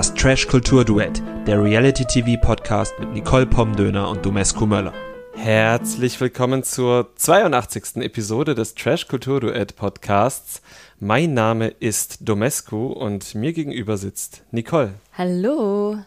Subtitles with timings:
[0.00, 4.94] Das Trash Kultur Duett, der Reality TV Podcast mit Nicole Pomdöner und Domescu Möller.
[5.34, 7.96] Herzlich willkommen zur 82.
[7.96, 10.62] Episode des Trash Kultur Duett Podcasts.
[11.00, 14.94] Mein Name ist Domescu und mir gegenüber sitzt Nicole.
[15.18, 15.98] Hallo.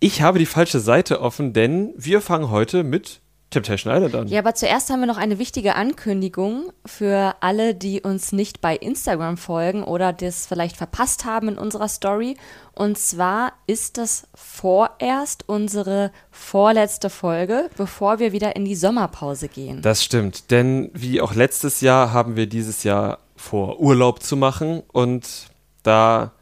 [0.00, 4.28] Ich habe die falsche Seite offen, denn wir fangen heute mit Temptation Island an.
[4.28, 8.76] Ja, aber zuerst haben wir noch eine wichtige Ankündigung für alle, die uns nicht bei
[8.76, 12.36] Instagram folgen oder das vielleicht verpasst haben in unserer Story.
[12.74, 19.82] Und zwar ist das vorerst unsere vorletzte Folge, bevor wir wieder in die Sommerpause gehen.
[19.82, 24.82] Das stimmt, denn wie auch letztes Jahr haben wir dieses Jahr vor, Urlaub zu machen
[24.92, 25.50] und
[25.82, 26.32] da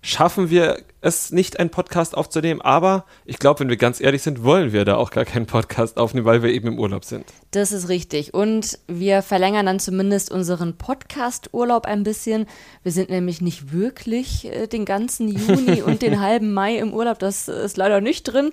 [0.00, 2.60] schaffen wir es nicht, einen Podcast aufzunehmen.
[2.60, 5.96] Aber ich glaube, wenn wir ganz ehrlich sind, wollen wir da auch gar keinen Podcast
[5.96, 7.24] aufnehmen, weil wir eben im Urlaub sind.
[7.50, 8.34] Das ist richtig.
[8.34, 12.46] Und wir verlängern dann zumindest unseren Podcast-Urlaub ein bisschen.
[12.82, 17.18] Wir sind nämlich nicht wirklich äh, den ganzen Juni und den halben Mai im Urlaub.
[17.18, 18.50] Das ist leider nicht drin.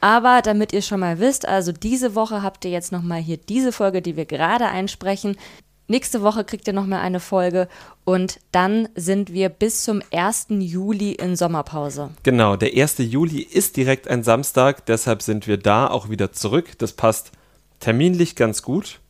[0.00, 3.72] Aber damit ihr schon mal wisst, also diese Woche habt ihr jetzt nochmal hier diese
[3.72, 5.36] Folge, die wir gerade einsprechen.
[5.90, 7.66] Nächste Woche kriegt ihr nochmal eine Folge
[8.04, 10.48] und dann sind wir bis zum 1.
[10.50, 12.10] Juli in Sommerpause.
[12.22, 12.98] Genau, der 1.
[12.98, 16.76] Juli ist direkt ein Samstag, deshalb sind wir da auch wieder zurück.
[16.76, 17.32] Das passt
[17.80, 19.00] terminlich ganz gut.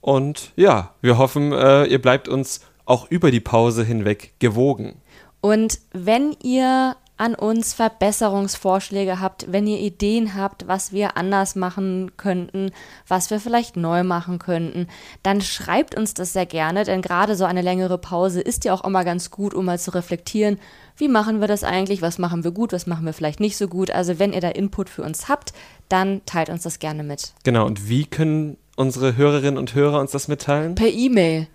[0.00, 4.94] Und ja, wir hoffen, äh, ihr bleibt uns auch über die Pause hinweg gewogen.
[5.42, 12.10] Und wenn ihr an uns Verbesserungsvorschläge habt, wenn ihr Ideen habt, was wir anders machen
[12.16, 12.72] könnten,
[13.06, 14.88] was wir vielleicht neu machen könnten,
[15.22, 18.82] dann schreibt uns das sehr gerne, denn gerade so eine längere Pause ist ja auch
[18.82, 20.58] immer ganz gut, um mal zu reflektieren,
[20.96, 23.68] wie machen wir das eigentlich, was machen wir gut, was machen wir vielleicht nicht so
[23.68, 23.92] gut.
[23.92, 25.52] Also wenn ihr da Input für uns habt,
[25.88, 27.34] dann teilt uns das gerne mit.
[27.44, 30.74] Genau, und wie können unsere Hörerinnen und Hörer uns das mitteilen?
[30.74, 31.46] Per E-Mail.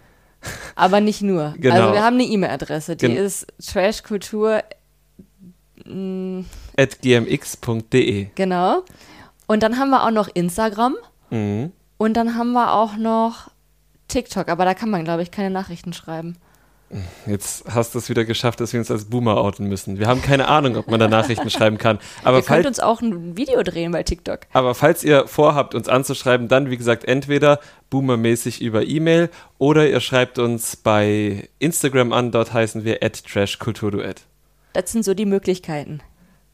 [0.75, 1.55] Aber nicht nur.
[1.59, 1.75] Genau.
[1.75, 4.63] Also wir haben eine E-Mail-Adresse, die Gen ist trashkultur
[7.01, 8.27] gmx.de.
[8.35, 8.83] Genau.
[9.47, 10.95] Und dann haben wir auch noch Instagram.
[11.29, 11.71] Mhm.
[11.97, 13.49] Und dann haben wir auch noch
[14.07, 14.49] TikTok.
[14.49, 16.37] Aber da kann man, glaube ich, keine Nachrichten schreiben.
[17.25, 19.99] Jetzt hast du es wieder geschafft, dass wir uns als Boomer outen müssen.
[19.99, 21.99] Wir haben keine Ahnung, ob man da Nachrichten schreiben kann.
[22.23, 24.41] Aber Ihr könnt falls, uns auch ein Video drehen bei TikTok.
[24.53, 29.99] aber falls ihr vorhabt, uns anzuschreiben, dann, wie gesagt, entweder boomermäßig über E-Mail oder ihr
[29.99, 32.31] schreibt uns bei Instagram an.
[32.31, 34.21] Dort heißen wir trashkulturduett.
[34.77, 36.01] Das sind so die Möglichkeiten.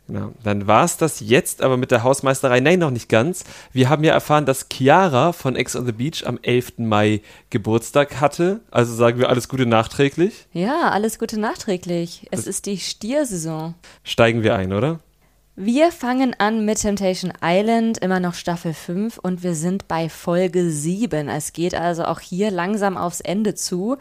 [0.08, 0.32] Genau.
[0.44, 2.62] Dann war es das jetzt aber mit der Hausmeisterei.
[2.62, 3.44] Nein, noch nicht ganz.
[3.74, 6.74] Wir haben ja erfahren, dass Chiara von Ex on the Beach am 11.
[6.78, 8.62] Mai Geburtstag hatte.
[8.72, 10.48] Also sagen wir alles Gute nachträglich.
[10.54, 12.28] Ja, alles Gute nachträglich.
[12.32, 13.76] Es ist die Stiersaison.
[14.04, 15.00] Steigen wir ein, oder?
[15.56, 20.70] Wir fangen an mit Temptation Island, immer noch Staffel 5 und wir sind bei Folge
[20.70, 21.28] 7.
[21.28, 23.98] Es geht also auch hier langsam aufs Ende zu.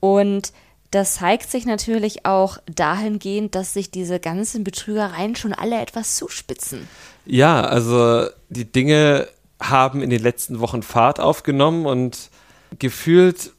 [0.00, 0.52] Und
[0.90, 6.88] das zeigt sich natürlich auch dahingehend, dass sich diese ganzen Betrügereien schon alle etwas zuspitzen.
[7.24, 9.28] Ja, also die Dinge
[9.60, 12.30] haben in den letzten Wochen Fahrt aufgenommen und
[12.78, 13.52] gefühlt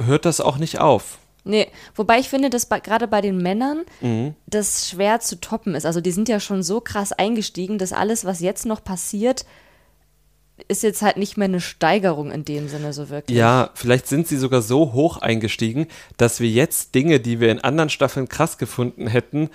[0.00, 1.18] hört das auch nicht auf.
[1.42, 3.84] Nee, wobei ich finde, dass bei, gerade bei den Männern
[4.46, 5.86] das schwer zu toppen ist.
[5.86, 9.46] Also die sind ja schon so krass eingestiegen, dass alles, was jetzt noch passiert,
[10.68, 13.36] ist jetzt halt nicht mehr eine Steigerung in dem Sinne so wirklich.
[13.36, 17.60] Ja, vielleicht sind sie sogar so hoch eingestiegen, dass wir jetzt Dinge, die wir in
[17.60, 19.50] anderen Staffeln krass gefunden hätten,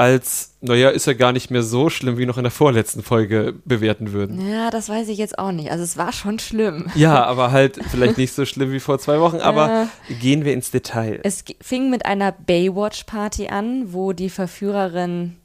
[0.00, 3.54] als, naja, ist ja gar nicht mehr so schlimm wie noch in der vorletzten Folge
[3.66, 4.50] bewerten würden.
[4.50, 5.70] Ja, das weiß ich jetzt auch nicht.
[5.70, 6.86] Also es war schon schlimm.
[6.94, 9.88] Ja, aber halt vielleicht nicht so schlimm wie vor zwei Wochen, aber
[10.20, 11.20] gehen wir ins Detail.
[11.22, 15.36] Es fing mit einer Baywatch-Party an, wo die Verführerin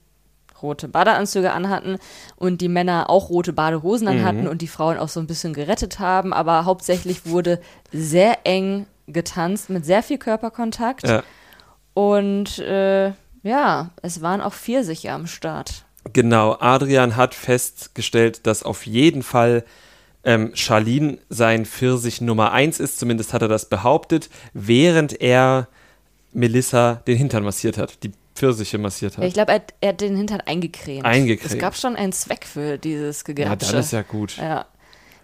[0.62, 1.98] rote Badeanzüge anhatten
[2.36, 6.00] und die Männer auch rote Badehosen anhatten und die Frauen auch so ein bisschen gerettet
[6.00, 6.34] haben.
[6.34, 7.60] Aber hauptsächlich wurde
[7.92, 11.08] sehr eng getanzt mit sehr viel Körperkontakt.
[11.08, 11.24] Ja.
[11.94, 13.12] Und äh,
[13.44, 15.86] ja, es waren auch Pfirsiche am Start.
[16.14, 19.64] Genau, Adrian hat festgestellt, dass auf jeden Fall
[20.24, 25.68] ähm, Charlene sein Pfirsich Nummer eins ist, zumindest hat er das behauptet, während er
[26.34, 29.34] Melissa den Hintern massiert hat, die Pfirsiche massiert Ja, ich hat.
[29.34, 31.06] glaube, er, hat- er hat den Hintern eingecremt.
[31.06, 31.54] Eingecremt.
[31.54, 33.72] Es gab schon einen Zweck für dieses Ja, Gegrapsche.
[33.72, 34.38] dann ist ja gut.
[34.38, 34.66] Ja.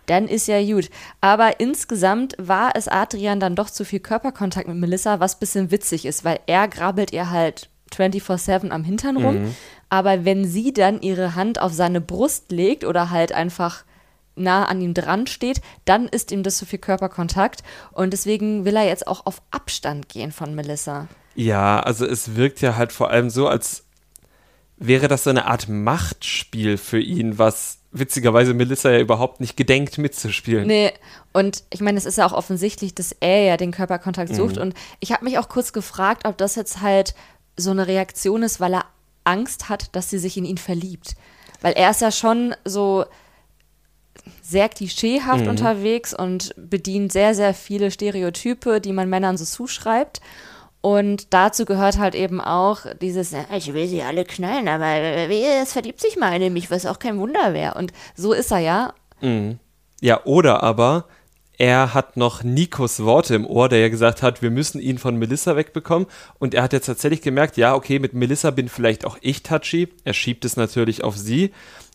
[0.07, 0.89] Dann ist ja gut.
[1.21, 5.71] Aber insgesamt war es Adrian dann doch zu viel Körperkontakt mit Melissa, was ein bisschen
[5.71, 9.55] witzig ist, weil er grabbelt ihr halt 24-7 am Hintern rum.
[9.89, 13.83] Aber wenn sie dann ihre Hand auf seine Brust legt oder halt einfach
[14.35, 17.63] nah an ihm dran steht, dann ist ihm das zu viel Körperkontakt.
[17.91, 21.07] Und deswegen will er jetzt auch auf Abstand gehen von Melissa.
[21.35, 23.83] Ja, also es wirkt ja halt vor allem so, als
[24.77, 29.97] wäre das so eine Art Machtspiel für ihn, was witzigerweise Melissa ja überhaupt nicht gedenkt
[29.97, 30.65] mitzuspielen.
[30.65, 30.93] Nee,
[31.33, 34.57] und ich meine, es ist ja auch offensichtlich, dass er ja den Körperkontakt sucht.
[34.57, 37.13] Und ich habe mich auch kurz gefragt, ob das jetzt halt
[37.57, 38.85] so eine Reaktion ist, weil er
[39.23, 41.15] Angst hat, dass sie sich in ihn verliebt.
[41.61, 43.05] Weil er ist ja schon so
[44.41, 45.49] sehr klischeehaft Mhm.
[45.49, 50.21] unterwegs und bedient sehr, sehr viele Stereotype, die man Männern so zuschreibt.
[50.81, 55.73] Und dazu gehört halt eben auch dieses, "Ja, ich will sie alle knallen, aber es
[55.73, 57.75] verliebt sich mal in mich, was auch kein Wunder wäre.
[57.75, 58.93] Und so ist er ja.
[60.01, 61.05] Ja, oder aber
[61.59, 65.15] er hat noch Nikos Worte im Ohr, der ja gesagt hat, wir müssen ihn von
[65.17, 66.07] Melissa wegbekommen.
[66.39, 69.89] Und er hat jetzt tatsächlich gemerkt, ja, okay, mit Melissa bin vielleicht auch ich touchy.
[70.03, 71.51] Er schiebt es natürlich auf sie.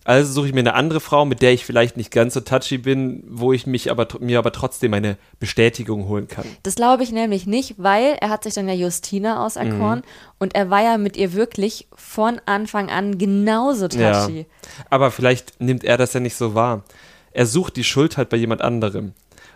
[0.06, 2.78] Also suche ich mir eine andere Frau, mit der ich vielleicht nicht ganz so touchy
[2.78, 6.44] bin, wo ich mich aber mir aber trotzdem eine Bestätigung holen kann.
[6.62, 10.02] Das glaube ich nämlich nicht, weil er hat sich dann ja Justina auserkoren
[10.38, 14.46] und er war ja mit ihr wirklich von Anfang an genauso touchy.
[14.90, 16.84] Aber vielleicht nimmt er das ja nicht so wahr.
[17.32, 19.12] Er sucht die Schuld halt bei jemand anderem.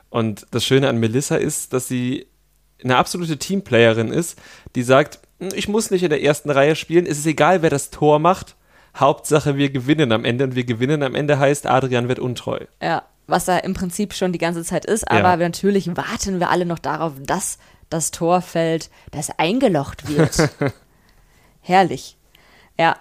[0.09, 2.27] Und das Schöne an Melissa ist, dass sie
[2.83, 4.37] eine absolute Teamplayerin ist,
[4.75, 7.71] die sagt, "Hm, ich muss nicht in der ersten Reihe spielen, es ist egal, wer
[7.71, 8.57] das Tor macht.
[8.97, 12.61] Hauptsache, wir gewinnen am Ende und wir gewinnen am Ende heißt, Adrian wird untreu.
[12.83, 15.37] Ja, was er im Prinzip schon die ganze Zeit ist, aber Ja.
[15.37, 17.59] natürlich warten wir alle noch darauf, dass
[17.89, 20.51] das Tor fällt, das eingelocht wird.
[21.61, 22.17] Herrlich.
[22.79, 22.97] Ja.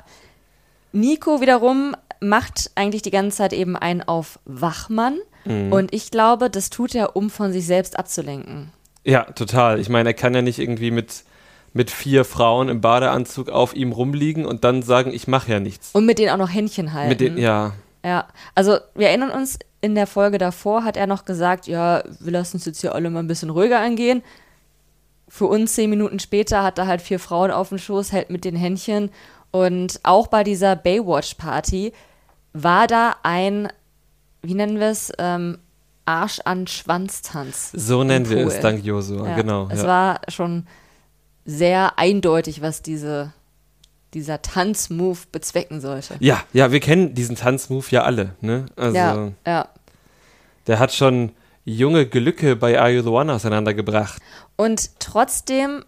[0.92, 6.70] Nico wiederum macht eigentlich die ganze Zeit eben einen auf Wachmann und ich glaube, das
[6.70, 8.72] tut er, um von sich selbst abzulenken.
[9.06, 9.80] Ja, total.
[9.80, 11.24] Ich meine, er kann ja nicht irgendwie mit,
[11.74, 15.92] mit vier Frauen im Badeanzug auf ihm rumliegen und dann sagen, ich mache ja nichts.
[15.94, 17.10] Und mit denen auch noch Händchen halten.
[17.10, 17.74] Mit den, ja,
[18.04, 22.32] Ja, also wir erinnern uns, in der Folge davor hat er noch gesagt, ja, wir
[22.32, 24.24] lassen uns jetzt hier alle mal ein bisschen ruhiger angehen.
[25.28, 28.46] Für uns zehn Minuten später hat er halt vier Frauen auf dem Schoß, hält mit
[28.46, 29.12] den Händchen.
[29.52, 31.94] Und auch bei dieser Baywatch-Party
[32.54, 33.70] war da ein,
[34.42, 35.60] wie nennen wir es, ähm,
[36.06, 37.72] Arsch an Schwanztanz.
[37.72, 39.68] so nennen wir es, dank Josua, Ja, genau.
[39.72, 39.88] Es ja.
[39.88, 40.66] war schon
[41.50, 43.34] sehr eindeutig, was diese,
[44.14, 46.16] dieser Tanzmove bezwecken sollte.
[46.20, 48.68] Ja, ja, wir kennen diesen Tanzmove ja alle, ne?
[48.76, 49.68] Also, ja, ja.
[50.68, 51.32] der hat schon
[51.66, 54.22] junge Glücke bei Are You the One auseinandergebracht.
[54.56, 55.84] Und trotzdem,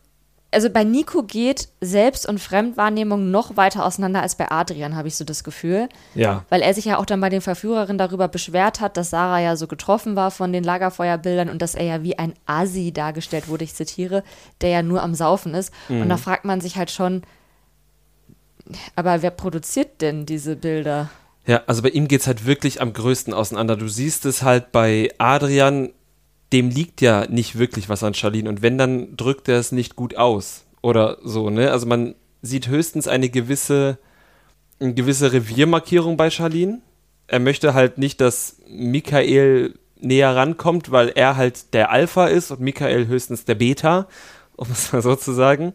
[0.51, 5.15] also bei Nico geht Selbst- und Fremdwahrnehmung noch weiter auseinander als bei Adrian, habe ich
[5.15, 5.87] so das Gefühl.
[6.13, 9.39] Ja, Weil er sich ja auch dann bei den Verführerinnen darüber beschwert hat, dass Sarah
[9.39, 13.47] ja so getroffen war von den Lagerfeuerbildern und dass er ja wie ein Asi dargestellt
[13.47, 14.23] wurde, ich zitiere,
[14.59, 15.73] der ja nur am Saufen ist.
[15.87, 17.23] Und da fragt man sich halt schon,
[18.95, 21.09] aber wer produziert denn diese Bilder?
[21.47, 23.75] ja, also bei ihm geht's halt wirklich am größten auseinander.
[23.75, 25.91] Du siehst es halt bei Adrian,
[26.53, 29.95] dem liegt ja nicht wirklich was an Charlene und wenn, dann drückt er es nicht
[29.95, 31.71] gut aus oder so, ne?
[31.71, 33.97] Also man sieht höchstens eine gewisse,
[34.79, 36.81] eine gewisse Reviermarkierung bei Charlene.
[37.27, 42.59] Er möchte halt nicht, dass Michael näher rankommt, weil er halt der Alpha ist und
[42.59, 44.07] Michael höchstens der Beta,
[44.55, 45.73] um es mal so zu sagen.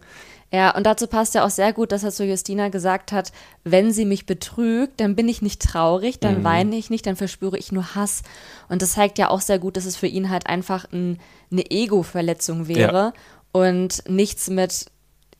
[0.52, 3.32] Ja, und dazu passt ja auch sehr gut, dass er zu Justina gesagt hat,
[3.64, 7.58] wenn sie mich betrügt, dann bin ich nicht traurig, dann weine ich nicht, dann verspüre
[7.58, 8.22] ich nur Hass.
[8.68, 11.18] Und das zeigt ja auch sehr gut, dass es für ihn halt einfach ein,
[11.50, 13.12] eine Ego-Verletzung wäre
[13.52, 14.86] und nichts mit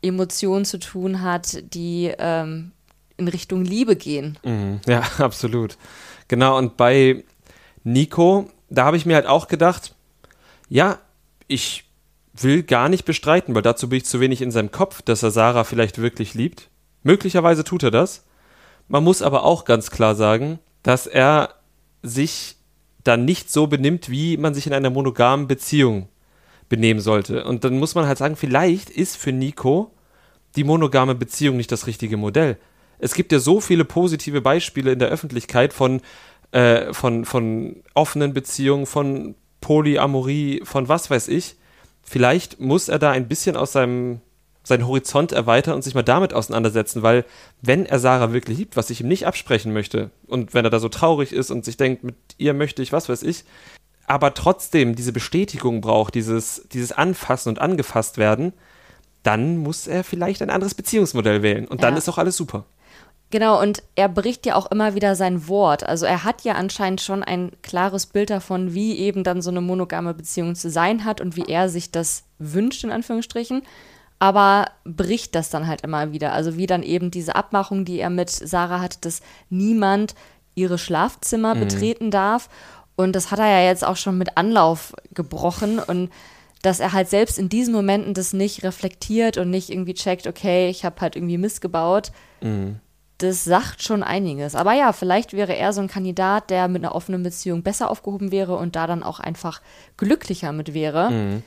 [0.03, 2.73] Emotionen zu tun hat, die ähm,
[3.17, 4.39] in Richtung Liebe gehen.
[4.45, 4.81] Mhm.
[4.87, 5.79] Ja, absolut.
[6.29, 7.25] Genau, und bei
[7.85, 9.95] Nico, da habe ich mir halt auch gedacht,
[10.69, 10.99] ja,
[11.47, 11.85] ich
[12.43, 15.31] will gar nicht bestreiten, weil dazu bin ich zu wenig in seinem Kopf, dass er
[15.31, 16.69] Sarah vielleicht wirklich liebt.
[17.03, 18.25] Möglicherweise tut er das.
[18.89, 21.55] Man muss aber auch ganz klar sagen, dass er
[22.03, 22.57] sich
[23.05, 26.09] dann nicht so benimmt, wie man sich in einer monogamen Beziehung
[26.69, 27.45] benehmen sollte.
[27.45, 29.93] Und dann muss man halt sagen, vielleicht ist für Nico
[30.57, 32.59] die monogame Beziehung nicht das richtige Modell.
[32.99, 36.01] Es gibt ja so viele positive Beispiele in der Öffentlichkeit von,
[36.53, 41.57] äh, von, von offenen Beziehungen, von Polyamorie, von was weiß ich.
[42.07, 44.21] Vielleicht muss er da ein bisschen aus seinem
[44.63, 47.25] seinen Horizont erweitern und sich mal damit auseinandersetzen, weil
[47.63, 50.81] wenn er Sarah wirklich liebt, was ich ihm nicht absprechen möchte, und wenn er da
[50.81, 53.45] so traurig ist und sich denkt, mit ihr möchte ich, was weiß ich,
[54.09, 58.53] aber trotzdem diese Bestätigung braucht, dieses, dieses Anfassen und angefasst werden,
[59.23, 61.69] dann muss er vielleicht ein anderes Beziehungsmodell wählen.
[61.69, 61.99] Und dann Ja.
[61.99, 62.65] ist auch alles super.
[63.31, 65.85] Genau, und er bricht ja auch immer wieder sein Wort.
[65.85, 69.61] Also er hat ja anscheinend schon ein klares Bild davon, wie eben dann so eine
[69.61, 73.63] monogame Beziehung zu sein hat und wie er sich das wünscht, in Anführungsstrichen.
[74.21, 76.33] Aber bricht das dann halt immer wieder.
[76.33, 80.15] Also wie dann eben diese Abmachung, die er mit Sarah hat, dass niemand
[80.55, 82.49] ihre Schlafzimmer betreten darf.
[82.95, 85.81] Und das hat er ja jetzt auch schon mit Anlauf gebrochen.
[85.81, 86.11] Und
[86.63, 90.71] dass er halt selbst in diesen Momenten das nicht reflektiert und nicht irgendwie checkt, okay,
[90.71, 92.13] ich habe halt irgendwie Mist gebaut
[93.19, 94.55] das sagt schon einiges.
[94.55, 98.31] Aber ja, vielleicht wäre er so ein Kandidat, der mit einer offenen Beziehung besser aufgehoben
[98.31, 99.61] wäre und da dann auch einfach
[99.97, 101.43] glücklicher mit wäre.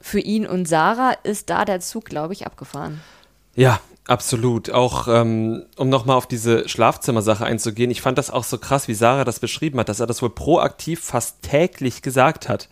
[0.00, 3.00] Für ihn und Sarah ist da der Zug, glaube ich, abgefahren.
[3.54, 4.70] Ja, Absolut.
[4.70, 8.94] Auch ähm, um nochmal auf diese Schlafzimmersache einzugehen, ich fand das auch so krass, wie
[8.94, 12.68] Sarah das beschrieben hat, dass er das wohl proaktiv fast täglich gesagt hat.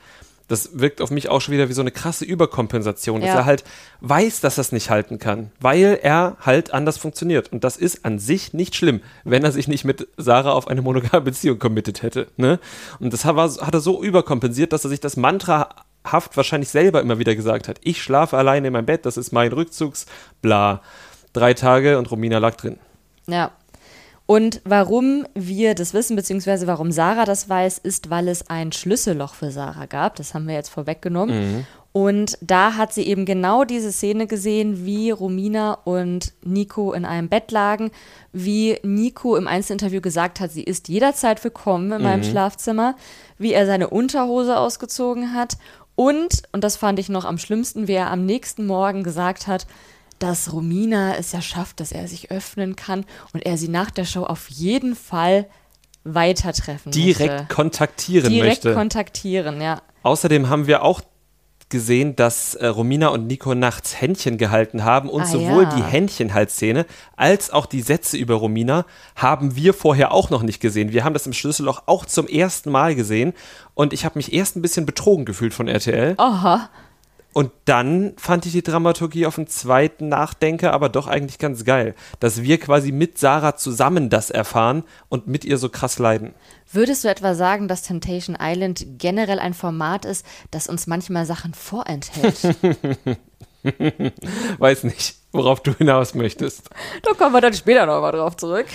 [0.51, 3.37] Das wirkt auf mich auch schon wieder wie so eine krasse Überkompensation, dass Ja.
[3.37, 3.65] er halt
[4.01, 7.53] weiß, dass er es nicht halten kann, weil er halt anders funktioniert.
[7.53, 10.83] Und das ist an sich nicht schlimm, wenn er sich nicht mit Sarah auf eine
[10.83, 12.27] monogame Beziehung committed hätte.
[12.37, 12.59] Ne?
[12.99, 13.37] Und das hat
[13.75, 17.79] er so überkompensiert, dass er sich das mantrahaft wahrscheinlich selber immer wieder gesagt hat.
[17.83, 20.07] Ich schlafe alleine in meinem Bett, das ist mein Rückzugs,
[20.43, 20.83] bla.
[21.33, 22.79] Drei Tage und Romina lag drin.
[23.29, 23.53] Ja.
[24.31, 29.35] Und warum wir das wissen, beziehungsweise warum Sarah das weiß, ist, weil es ein Schlüsselloch
[29.35, 30.15] für Sarah gab.
[30.15, 31.67] Das haben wir jetzt vorweggenommen.
[31.91, 37.29] Und da hat sie eben genau diese Szene gesehen, wie Romina und Nico in einem
[37.29, 37.91] Bett lagen,
[38.33, 42.95] wie Nico im Einzelinterview gesagt hat, sie ist jederzeit willkommen in meinem Schlafzimmer,
[43.37, 45.57] wie er seine Unterhose ausgezogen hat
[45.97, 49.67] und, und das fand ich noch am schlimmsten, wie er am nächsten Morgen gesagt hat,
[50.21, 54.05] dass Romina es ja schafft, dass er sich öffnen kann und er sie nach der
[54.05, 55.47] Show auf jeden Fall
[56.05, 57.55] weiter treffen Direkt möchte.
[57.55, 58.75] kontaktieren Direkt möchte.
[58.75, 59.83] kontaktieren, ja.
[60.03, 61.03] Außerdem haben wir auch
[61.69, 65.77] gesehen, dass äh, Romina und Nico nachts Händchen gehalten haben und Ah, sowohl ja.
[65.77, 66.85] die Händchenhaltszene
[67.17, 70.91] als auch die Sätze über Romina haben wir vorher auch noch nicht gesehen.
[70.93, 73.35] Wir haben das im Schlüsselloch auch zum ersten Mal gesehen
[73.75, 76.69] und ich habe mich erst ein bisschen betrogen gefühlt von RTL Aha.
[77.33, 81.95] Und dann fand ich die Dramaturgie auf den zweiten Nachdenker aber doch eigentlich ganz geil,
[82.19, 86.35] dass wir quasi mit Sarah zusammen das erfahren und mit ihr so krass leiden.
[86.73, 91.55] Würdest du etwa sagen, dass Temptation Island generell ein Format ist, das uns manchmal Sachen
[91.55, 92.57] vorenthält?
[94.59, 96.69] Weiß nicht, worauf du hinaus möchtest.
[97.03, 98.67] da kommen wir dann später nochmal drauf zurück.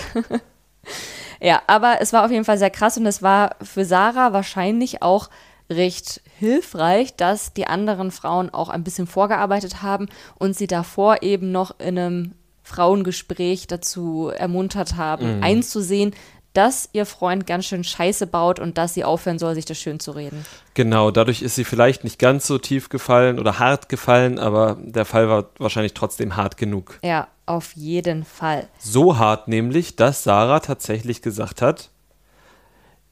[1.41, 5.01] ja, aber es war auf jeden Fall sehr krass und es war für Sarah wahrscheinlich
[5.01, 5.29] auch
[5.69, 11.51] recht hilfreich, dass die anderen Frauen auch ein bisschen vorgearbeitet haben und sie davor eben
[11.51, 12.31] noch in einem
[12.63, 16.13] Frauengespräch dazu ermuntert haben, einzusehen,
[16.55, 19.99] dass ihr Freund ganz schön Scheiße baut und dass sie aufhören soll, sich das schön
[19.99, 20.45] zu reden.
[20.73, 25.05] Genau, dadurch ist sie vielleicht nicht ganz so tief gefallen oder hart gefallen, aber der
[25.05, 26.97] Fall war wahrscheinlich trotzdem hart genug.
[27.03, 28.67] Ja, auf jeden Fall.
[28.79, 31.89] So hart nämlich, dass Sarah tatsächlich gesagt hat,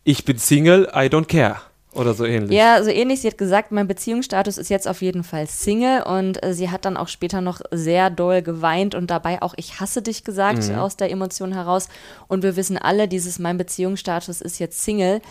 [0.06, 1.62] ich bin Single, I don't care.
[1.94, 2.58] Oder so ähnlich.
[2.58, 3.22] Ja, so ähnlich.
[3.22, 6.86] Sie hat gesagt, mein Beziehungsstatus ist jetzt auf jeden Fall Single und äh, sie hat
[6.86, 10.98] dann auch später noch sehr doll geweint und dabei auch ich hasse dich gesagt aus
[10.98, 11.90] der Emotion heraus.
[12.28, 15.22] Und wir wissen alle, dieses mein Beziehungsstatus ist jetzt Single.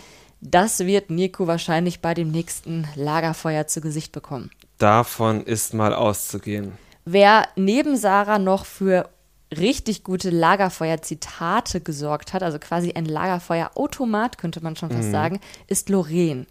[0.41, 4.51] Das wird Nico wahrscheinlich bei dem nächsten Lagerfeuer zu Gesicht bekommen.
[4.77, 6.73] Davon ist mal auszugehen.
[7.05, 9.09] Wer neben Sarah noch für
[9.53, 15.89] richtig gute Lagerfeuer-Zitate gesorgt hat, also quasi ein Lagerfeuer-Automat, könnte man schon fast sagen, ist
[15.89, 16.45] Lorraine.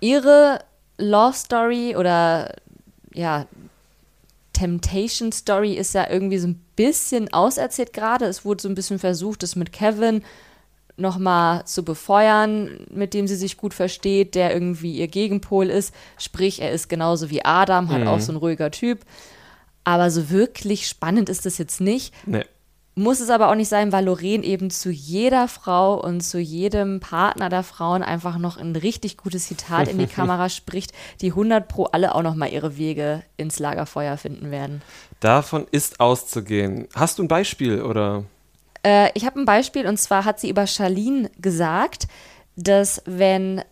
[0.00, 0.60] Ihre
[0.98, 2.54] Love Story oder
[3.14, 3.46] ja,
[4.52, 8.26] Temptation Story ist ja irgendwie so ein bisschen auserzählt gerade.
[8.26, 10.22] Es wurde so ein bisschen versucht, es mit Kevin
[10.96, 15.94] nochmal zu befeuern, mit dem sie sich gut versteht, der irgendwie ihr Gegenpol ist.
[16.18, 19.00] Sprich, er ist genauso wie Adam, halt auch so ein ruhiger Typ.
[19.84, 22.14] Aber so wirklich spannend ist es jetzt nicht.
[22.26, 22.44] Nee.
[22.94, 27.00] Muss es aber auch nicht sein, weil Lorraine eben zu jeder Frau und zu jedem
[27.00, 31.66] Partner der Frauen einfach noch ein richtig gutes Zitat in die Kamera spricht, die 100
[31.68, 34.82] pro alle auch nochmal ihre Wege ins Lagerfeuer finden werden.
[35.20, 36.86] Davon ist auszugehen.
[36.94, 38.24] Hast du ein Beispiel oder?
[38.82, 42.08] Äh, ich habe ein Beispiel und zwar hat sie über Charlene gesagt,
[42.56, 43.62] dass wenn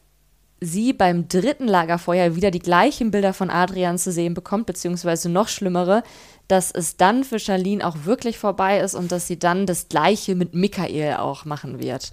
[0.60, 5.48] sie beim dritten Lagerfeuer wieder die gleichen Bilder von Adrian zu sehen bekommt, beziehungsweise noch
[5.48, 6.02] schlimmere,
[6.48, 10.34] dass es dann für Charlene auch wirklich vorbei ist und dass sie dann das gleiche
[10.34, 12.10] mit Michael auch machen wird.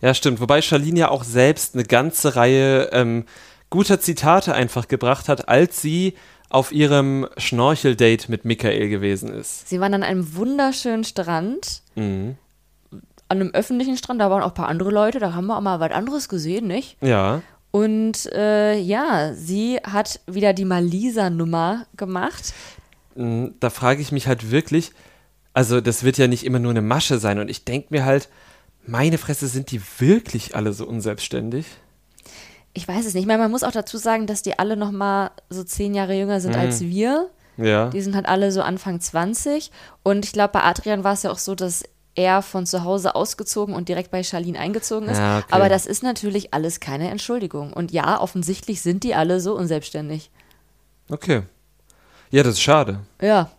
[0.00, 0.40] Ja, stimmt.
[0.40, 3.24] Wobei Charlene ja auch selbst eine ganze Reihe ähm,
[3.68, 6.14] guter Zitate einfach gebracht hat, als sie
[6.50, 9.68] auf ihrem Schnorcheldate mit Michael gewesen ist.
[9.68, 12.36] Sie waren an einem wunderschönen Strand, Mhm.
[13.28, 15.60] an einem öffentlichen Strand, da waren auch ein paar andere Leute, da haben wir auch
[15.60, 16.96] mal was anderes gesehen, nicht?
[17.02, 17.42] Ja.
[17.70, 22.54] Und äh, ja, sie hat wieder die Malisa-Nummer gemacht.
[23.14, 24.92] Mm, Da frage ich mich halt wirklich,
[25.52, 28.28] also das wird ja nicht immer nur eine Masche sein und ich denke mir halt,
[28.86, 31.66] meine Fresse, sind die wirklich alle so unselbstständig?
[32.72, 33.22] Ich weiß es nicht.
[33.22, 36.14] Ich meine, man muss auch dazu sagen, dass die alle noch mal so zehn Jahre
[36.14, 37.28] jünger sind als wir.
[37.58, 37.90] Ja.
[37.90, 39.70] Die sind halt alle so Anfang 20.
[40.04, 41.84] Und ich glaube, bei Adrian war es ja auch so, dass
[42.18, 45.18] er von zu Hause ausgezogen und direkt bei Charlene eingezogen ist.
[45.18, 45.46] Ja, okay.
[45.50, 47.72] Aber das ist natürlich alles keine Entschuldigung.
[47.72, 50.30] Und ja, offensichtlich sind die alle so unselbstständig.
[51.08, 51.42] Okay.
[52.30, 53.00] Ja, das ist schade.
[53.22, 53.50] Ja,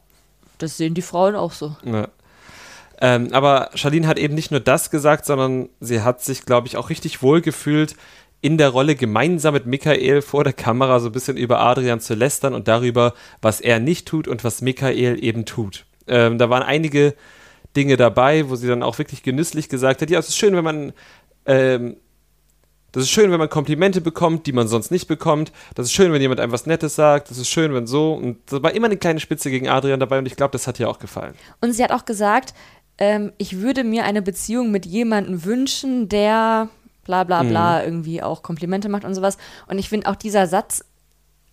[0.57, 1.75] das sehen die Frauen auch so.
[1.85, 2.09] Ja.
[3.01, 6.75] Ähm, aber Charlene hat eben nicht nur das gesagt, sondern sie hat sich, glaube ich,
[6.75, 7.95] auch richtig wohl gefühlt,
[8.41, 12.13] in der Rolle gemeinsam mit Michael vor der Kamera so ein bisschen über Adrian zu
[12.13, 15.85] lästern und darüber, was er nicht tut und was Michael eben tut.
[16.07, 17.15] Ähm, da waren einige
[17.75, 20.63] Dinge dabei, wo sie dann auch wirklich genüsslich gesagt hat, ja, es ist schön, wenn
[20.63, 20.93] man
[21.45, 21.97] ähm,
[22.91, 25.51] das ist schön, wenn man Komplimente bekommt, die man sonst nicht bekommt.
[25.75, 27.29] Das ist schön, wenn jemand einem was Nettes sagt.
[27.29, 28.13] Das ist schön, wenn so.
[28.13, 30.79] Und da war immer eine kleine Spitze gegen Adrian dabei und ich glaube, das hat
[30.79, 31.35] ihr auch gefallen.
[31.61, 32.53] Und sie hat auch gesagt,
[32.97, 36.69] ähm, ich würde mir eine Beziehung mit jemandem wünschen, der
[37.05, 39.37] bla bla bla irgendwie auch Komplimente macht und sowas.
[39.67, 40.83] Und ich finde auch dieser Satz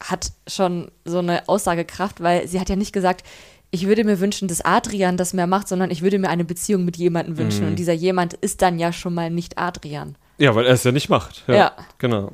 [0.00, 3.24] hat schon so eine Aussagekraft, weil sie hat ja nicht gesagt,
[3.76, 6.86] ich würde mir wünschen, dass Adrian das mehr macht, sondern ich würde mir eine Beziehung
[6.86, 7.66] mit jemandem wünschen.
[7.66, 10.16] Und dieser jemand ist dann ja schon mal nicht Adrian.
[10.38, 11.44] Ja, weil er es ja nicht macht.
[11.46, 11.72] Ja.
[11.98, 12.32] Genau.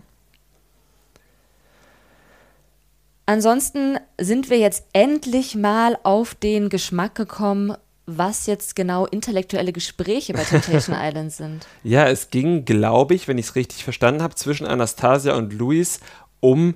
[3.27, 7.75] Ansonsten sind wir jetzt endlich mal auf den Geschmack gekommen,
[8.07, 11.67] was jetzt genau intellektuelle Gespräche bei Temptation Island sind.
[11.83, 15.99] Ja, es ging, glaube ich, wenn ich es richtig verstanden habe, zwischen Anastasia und Luis
[16.39, 16.75] um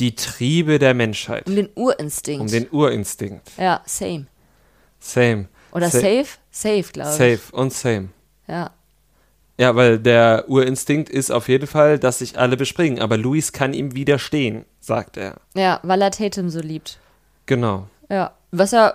[0.00, 1.46] die Triebe der Menschheit.
[1.46, 2.40] Um den Urinstinkt.
[2.42, 3.50] Um den Urinstinkt.
[3.58, 4.26] ja, same.
[5.00, 5.48] Same.
[5.72, 6.26] Oder Sa- safe?
[6.50, 7.16] Safe, glaube ich.
[7.16, 8.08] Safe und same.
[8.48, 8.70] Ja.
[9.58, 13.00] Ja, weil der Urinstinkt ist auf jeden Fall, dass sich alle bespringen.
[13.00, 15.36] Aber Luis kann ihm widerstehen, sagt er.
[15.54, 16.98] ja, weil er Tatum so liebt.
[17.46, 17.88] Genau.
[18.10, 18.32] Ja.
[18.50, 18.94] Was ja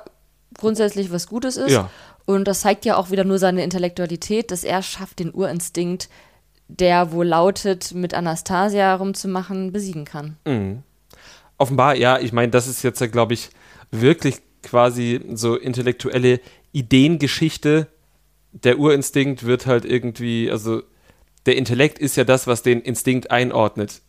[0.58, 1.72] grundsätzlich was Gutes ist.
[1.72, 1.90] Ja.
[2.26, 6.10] Und das zeigt ja auch wieder nur seine Intellektualität, dass er schafft, den Urinstinkt,
[6.68, 10.38] der wohl lautet, mit Anastasia rumzumachen, besiegen kann.
[11.62, 13.50] Offenbar, ja, ich meine, das ist jetzt, glaube ich,
[13.92, 16.40] wirklich quasi so intellektuelle
[16.72, 17.88] Ideengeschichte.
[18.52, 20.82] Der Urinstinkt wird halt irgendwie, also
[21.46, 24.02] der Intellekt ist ja das, was den Instinkt einordnet.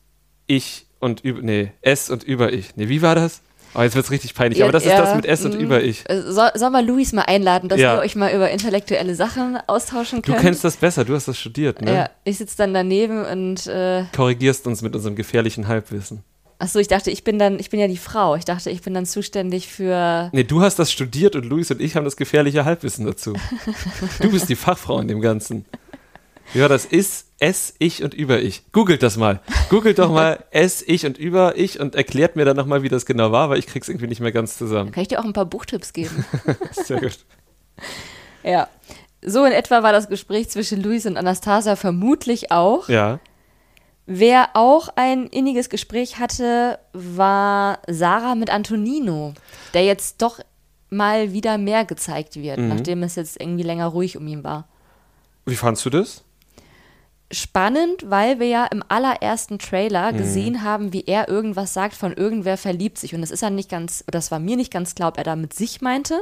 [0.46, 2.74] Ich und über, nee, es und über ich.
[2.76, 3.42] Nee, wie war das?
[3.74, 5.60] Oh, jetzt wird's richtig peinlich, Ja, aber das ist ja, das mit es und mm.
[5.60, 6.08] über ich.
[6.08, 7.96] Äh, Soll, soll mal Luis mal einladen, dass Ja.
[7.96, 10.42] ihr euch mal über intellektuelle Sachen austauschen Du könnt?
[10.42, 11.94] kennst das besser, du hast das studiert, ne?
[11.94, 16.22] Ja, ich sitze dann daneben und äh, Korrigierst uns mit unserem gefährlichen Halbwissen.
[16.62, 18.36] Achso, ich dachte, ich bin dann, ich bin ja die Frau.
[18.36, 20.30] Ich dachte, ich bin dann zuständig für.
[20.32, 23.34] Nee, du hast das studiert und Luis und ich haben das gefährliche Halbwissen dazu.
[24.20, 25.66] du bist die Fachfrau in dem Ganzen.
[26.54, 28.62] Ja, das ist es, ich und über ich.
[28.72, 29.40] Googelt das mal.
[29.70, 33.06] Googelt doch mal es, ich und über ich und erklärt mir dann nochmal, wie das
[33.06, 34.92] genau war, weil ich krieg's irgendwie nicht mehr ganz zusammen.
[34.92, 36.24] Kann ich dir auch ein paar Buchtipps geben?
[36.72, 37.18] Sehr gut.
[38.42, 38.68] ja.
[39.24, 42.88] So in etwa war das Gespräch zwischen Luis und Anastasia vermutlich auch.
[42.88, 43.20] Ja.
[44.14, 49.32] Wer auch ein inniges Gespräch hatte, war Sarah mit Antonino,
[49.72, 50.38] der jetzt doch
[50.90, 52.68] mal wieder mehr gezeigt wird, Mhm.
[52.68, 54.68] nachdem es jetzt irgendwie länger ruhig um ihn war.
[55.46, 56.24] Wie fandst du das?
[57.30, 59.58] Spannend, weil wir ja im allerersten Mhm.
[59.60, 63.14] Trailer gesehen haben, wie er irgendwas sagt von irgendwer verliebt sich.
[63.14, 65.54] Und das ist ja nicht ganz, das war mir nicht ganz klar, ob er damit
[65.54, 66.20] sich meinte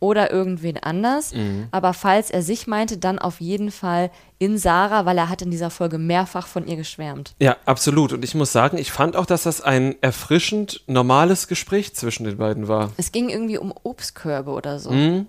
[0.00, 1.34] oder irgendwen anders.
[1.34, 1.68] Mhm.
[1.70, 5.50] Aber falls er sich meinte, dann auf jeden Fall in Sarah, weil er hat in
[5.50, 7.34] dieser Folge mehrfach von ihr geschwärmt.
[7.40, 8.12] Ja, absolut.
[8.12, 12.36] Und ich muss sagen, ich fand auch, dass das ein erfrischend normales Gespräch zwischen den
[12.36, 12.92] beiden war.
[12.96, 14.90] Es ging irgendwie um Obstkörbe oder so.
[14.90, 15.26] Mhm.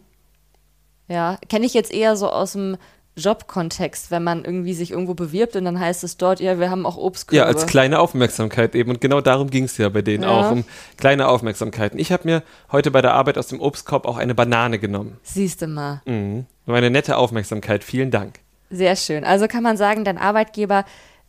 [1.07, 2.77] Ja, kenne ich jetzt eher so aus dem
[3.19, 6.85] Jobkontext, wenn man irgendwie sich irgendwo bewirbt und dann heißt es dort, ja, wir haben
[6.85, 7.37] auch Obstkörbe.
[7.37, 8.91] Ja, als kleine Aufmerksamkeit eben.
[8.91, 10.29] Und genau darum ging es ja bei denen Ja.
[10.29, 10.63] auch, um
[10.97, 11.99] kleine Aufmerksamkeiten.
[11.99, 15.17] Ich habe mir heute bei der Arbeit aus dem Obstkorb auch eine Banane genommen.
[15.23, 16.01] Siehst du mal.
[16.05, 16.45] Mhm.
[16.65, 17.83] Nur eine nette Aufmerksamkeit.
[17.83, 18.39] Vielen Dank.
[18.69, 19.23] Sehr schön.
[19.23, 20.85] Also kann man sagen, dein Arbeitgeber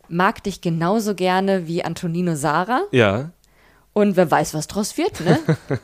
[0.09, 2.83] mag dich genauso gerne wie Antonino Sarah.
[2.91, 3.31] Ja.
[3.93, 5.39] Und wer weiß, was draus wird, ne?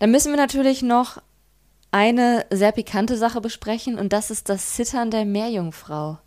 [0.00, 1.18] Dann müssen wir natürlich noch
[1.94, 6.18] eine sehr pikante Sache besprechen und das ist das Zittern der Meerjungfrau.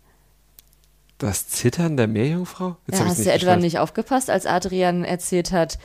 [1.18, 2.76] Das Zittern der Meerjungfrau?
[2.86, 5.78] Jetzt Ja, hast du etwa nicht aufgepasst, als Adrian erzählt hat,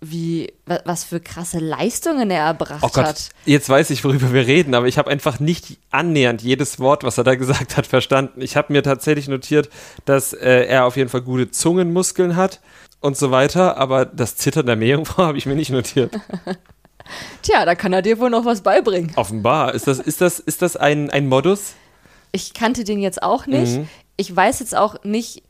[0.00, 3.30] wie, wa- was für krasse Leistungen er erbracht Oh Gott, hat?
[3.44, 7.18] jetzt weiß ich, worüber wir reden, aber ich habe einfach nicht annähernd jedes Wort, was
[7.18, 8.40] er da gesagt hat, verstanden.
[8.40, 9.68] Ich habe mir tatsächlich notiert,
[10.04, 12.60] dass äh, er auf jeden Fall gute Zungenmuskeln hat
[13.00, 16.14] und so weiter, aber das Zittern der Meerjungfrau habe ich mir nicht notiert.
[17.42, 19.12] Tja, da kann er dir wohl noch was beibringen.
[19.16, 19.74] Offenbar.
[19.74, 21.74] Ist das, ist das, ist das ein, ein Modus?
[22.32, 23.78] Ich kannte den jetzt auch nicht.
[23.78, 23.88] Mhm.
[24.16, 25.42] Ich weiß jetzt auch nicht,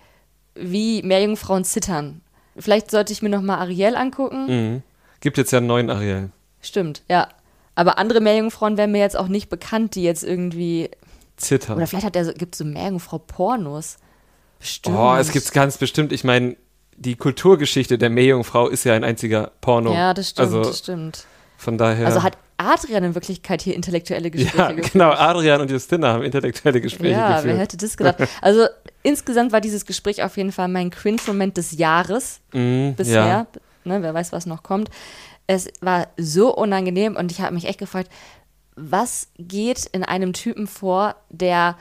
[0.55, 2.21] wie Meerjungfrauen zittern.
[2.57, 4.47] Vielleicht sollte ich mir noch mal Ariel angucken.
[4.47, 4.83] Mhm.
[5.21, 6.31] Gibt jetzt ja einen neuen Ariel.
[6.61, 7.29] Stimmt, ja.
[7.75, 10.91] Aber andere Meerjungfrauen wären mir jetzt auch nicht bekannt, die jetzt irgendwie.
[11.37, 11.77] Zittern.
[11.77, 13.97] Oder vielleicht hat er so, gibt es so Meerjungfrau-Pornos.
[14.61, 14.97] Bestimmt.
[14.97, 16.13] Oh, es gibt's ganz bestimmt.
[16.13, 16.57] Ich meine,
[16.97, 19.93] die Kulturgeschichte der Meerjungfrau ist ja ein einziger Porno.
[19.93, 21.27] Ja, das stimmt, Also das stimmt.
[21.65, 22.07] Von daher.
[22.07, 24.93] Also hat Adrian in Wirklichkeit hier intellektuelle Gespräche ja, geführt.
[24.93, 25.11] genau.
[25.11, 27.59] Adrian und Justina haben intellektuelle Gespräche Ja, wer geführt.
[27.59, 28.17] hätte das gedacht?
[28.43, 28.67] Also
[29.03, 33.27] insgesamt war dieses Gespräch auf jeden Fall mein Cringe-Moment des Jahres Mhm, bisher.
[33.27, 33.47] Ja.
[33.85, 34.89] Ne, wer weiß, was noch kommt.
[35.47, 38.09] Es war so unangenehm und ich habe mich echt gefragt,
[38.77, 41.77] was geht in einem Typen vor, der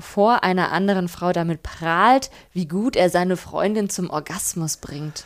[0.00, 5.24] vor einer anderen Frau damit prahlt, wie gut er seine Freundin zum Orgasmus bringt.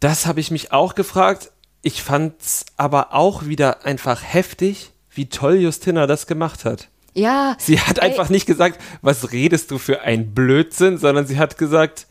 [0.00, 1.50] Das habe ich mich auch gefragt.
[1.82, 6.88] Ich fand's aber auch wieder einfach heftig, wie toll Justina das gemacht hat.
[7.14, 7.56] Ja.
[7.58, 11.58] Sie hat ey, einfach nicht gesagt, was redest du für ein Blödsinn, sondern sie hat
[11.58, 12.06] gesagt,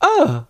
[0.00, 0.44] ah,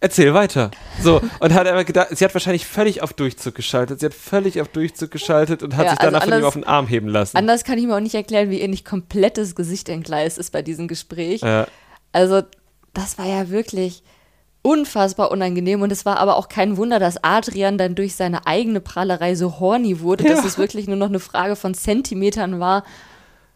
[0.00, 0.70] erzähl weiter.
[1.02, 4.00] So, und hat aber gedacht, sie hat wahrscheinlich völlig auf Durchzug geschaltet.
[4.00, 6.48] Sie hat völlig auf Durchzug geschaltet und hat Ja, sich danach also von ihm anders-
[6.48, 7.36] auf den Arm heben lassen.
[7.36, 10.62] Anders kann ich mir auch nicht erklären, wie ihr nicht komplettes Gesicht entgleist ist bei
[10.62, 11.42] diesem Gespräch.
[11.42, 11.66] Ja.
[12.12, 12.42] Also,
[12.94, 14.02] das war ja wirklich
[14.62, 18.80] unfassbar unangenehm und es war aber auch kein Wunder, dass Adrian dann durch seine eigene
[18.80, 20.46] Prahlerei so horny wurde, dass Ja.
[20.46, 22.84] es wirklich nur noch eine Frage von Zentimetern war,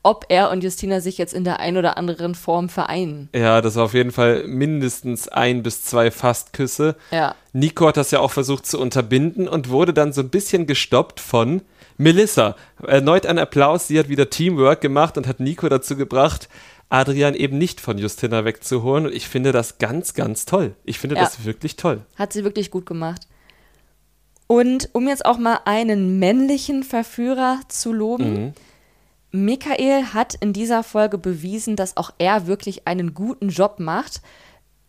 [0.02, 3.28] ob er und Justina sich jetzt in der ein oder anderen Form vereinen.
[3.34, 6.96] Ja, das war auf jeden Fall mindestens ein bis zwei Fastküsse.
[7.10, 7.34] Ja.
[7.52, 11.20] Nico hat das ja auch versucht zu unterbinden und wurde dann so ein bisschen gestoppt
[11.20, 11.62] von
[11.96, 12.56] Melissa.
[12.86, 16.48] Erneut ein Applaus, sie hat wieder Teamwork gemacht und hat Nico dazu gebracht,
[16.88, 19.06] Adrian eben nicht von Justina wegzuholen.
[19.06, 20.74] Und ich finde das ganz, ganz toll.
[20.84, 21.22] Ich finde Ja.
[21.22, 22.02] das wirklich toll.
[22.16, 23.26] Hat sie wirklich gut gemacht.
[24.46, 28.54] Und um jetzt auch mal einen männlichen Verführer zu loben,
[29.32, 34.20] Michael hat in dieser Folge bewiesen, dass auch er wirklich einen guten Job macht.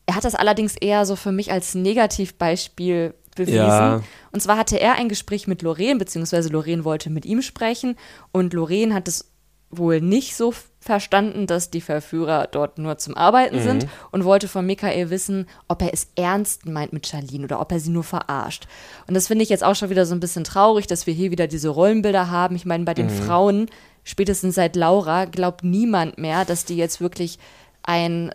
[0.05, 3.55] Er hat das allerdings eher so für mich als Negativbeispiel bewiesen.
[3.55, 4.03] Ja.
[4.31, 7.97] Und zwar hatte er ein Gespräch mit Lorraine, beziehungsweise Lorraine wollte mit ihm sprechen
[8.31, 9.31] und Lorraine hat es
[9.77, 14.65] wohl nicht so verstanden, dass die Verführer dort nur zum Arbeiten sind und wollte von
[14.65, 18.67] Michael wissen, ob er es ernst meint mit Charlene oder ob er sie nur verarscht.
[19.07, 21.31] Und das finde ich jetzt auch schon wieder so ein bisschen traurig, dass wir hier
[21.31, 22.55] wieder diese Rollenbilder haben.
[22.55, 23.67] Ich meine, bei den Frauen,
[24.03, 27.39] spätestens seit Laura, glaubt niemand mehr, dass die jetzt wirklich
[27.81, 28.31] ein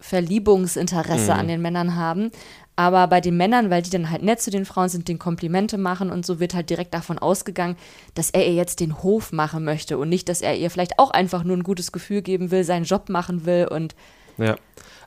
[0.00, 2.32] Verliebungsinteresse an den Männern haben.
[2.80, 5.76] Aber bei den Männern, weil die dann halt nett zu den Frauen sind, den Komplimente
[5.76, 7.76] machen und so wird halt direkt davon ausgegangen,
[8.14, 11.10] dass er ihr jetzt den Hof machen möchte und nicht, dass er ihr vielleicht auch
[11.10, 13.94] einfach nur ein gutes Gefühl geben will, seinen Job machen will und
[14.38, 14.56] Ja.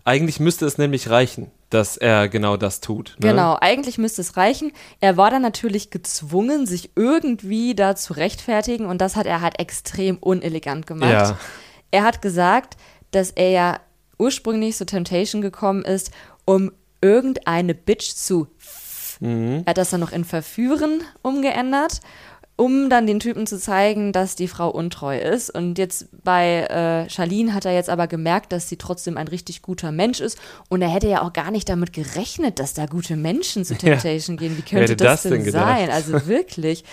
[0.06, 3.16] Eigentlich müsste es nämlich reichen, dass er genau das tut.
[3.20, 3.30] Ne?
[3.30, 4.72] Genau, eigentlich müsste es reichen.
[5.00, 9.60] Er war dann natürlich gezwungen, sich irgendwie da zu rechtfertigen und das hat er halt
[9.60, 11.10] extrem unelegant gemacht.
[11.10, 11.40] Ja.
[11.90, 12.78] Er hat gesagt,
[13.10, 13.80] dass er ja
[14.20, 16.12] ursprünglich zu Temptation gekommen ist,
[16.46, 16.72] um
[17.04, 18.48] irgendeine Bitch zu.
[19.66, 22.00] Er hat das dann noch in Verführen umgeändert,
[22.56, 25.50] um dann den Typen zu zeigen, dass die Frau untreu ist.
[25.50, 29.62] Und jetzt bei äh, Charlene hat er jetzt aber gemerkt, dass sie trotzdem ein richtig
[29.62, 30.38] guter Mensch ist.
[30.70, 34.38] Und er hätte ja auch gar nicht damit gerechnet, dass da gute Menschen zu Temptation
[34.38, 34.58] gehen.
[34.58, 35.89] Wie könnte das, das denn denn sein?
[35.89, 36.84] Also wirklich.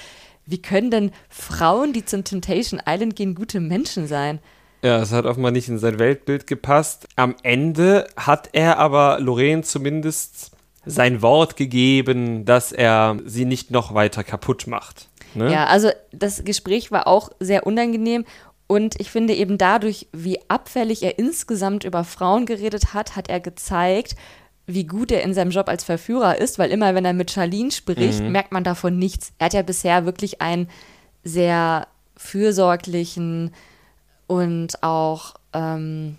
[0.47, 4.41] Wie können denn Frauen, die zum Temptation Island gehen, gute Menschen sein?
[4.83, 7.07] Ja, es hat offenbar nicht in sein Weltbild gepasst.
[7.17, 10.53] Am Ende hat er aber Lorraine zumindest
[10.87, 15.09] sein Wort gegeben, dass er sie nicht noch weiter kaputt macht.
[15.35, 15.53] Ne?
[15.53, 18.25] Ja, also das Gespräch war auch sehr unangenehm
[18.67, 23.41] und ich finde eben dadurch, wie abfällig er insgesamt über Frauen geredet hat, hat er
[23.41, 24.17] gezeigt,
[24.67, 27.73] wie gut er in seinem Job als Verführer ist, weil immer wenn er mit Charlene
[27.73, 29.33] spricht, merkt man davon nichts.
[29.39, 30.69] Er hat ja bisher wirklich einen
[31.25, 33.53] sehr fürsorglichen
[34.31, 36.17] und auch ähm,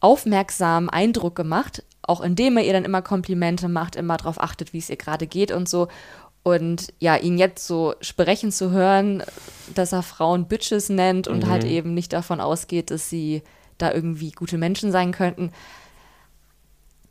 [0.00, 4.78] aufmerksamen Eindruck gemacht, auch indem er ihr dann immer Komplimente macht, immer darauf achtet, wie
[4.78, 5.88] es ihr gerade geht und so.
[6.42, 9.22] Und ja, ihn jetzt so sprechen zu hören,
[9.74, 13.40] dass er Frauen Bitches nennt und halt eben nicht davon ausgeht, dass sie
[13.78, 15.50] da irgendwie gute Menschen sein könnten,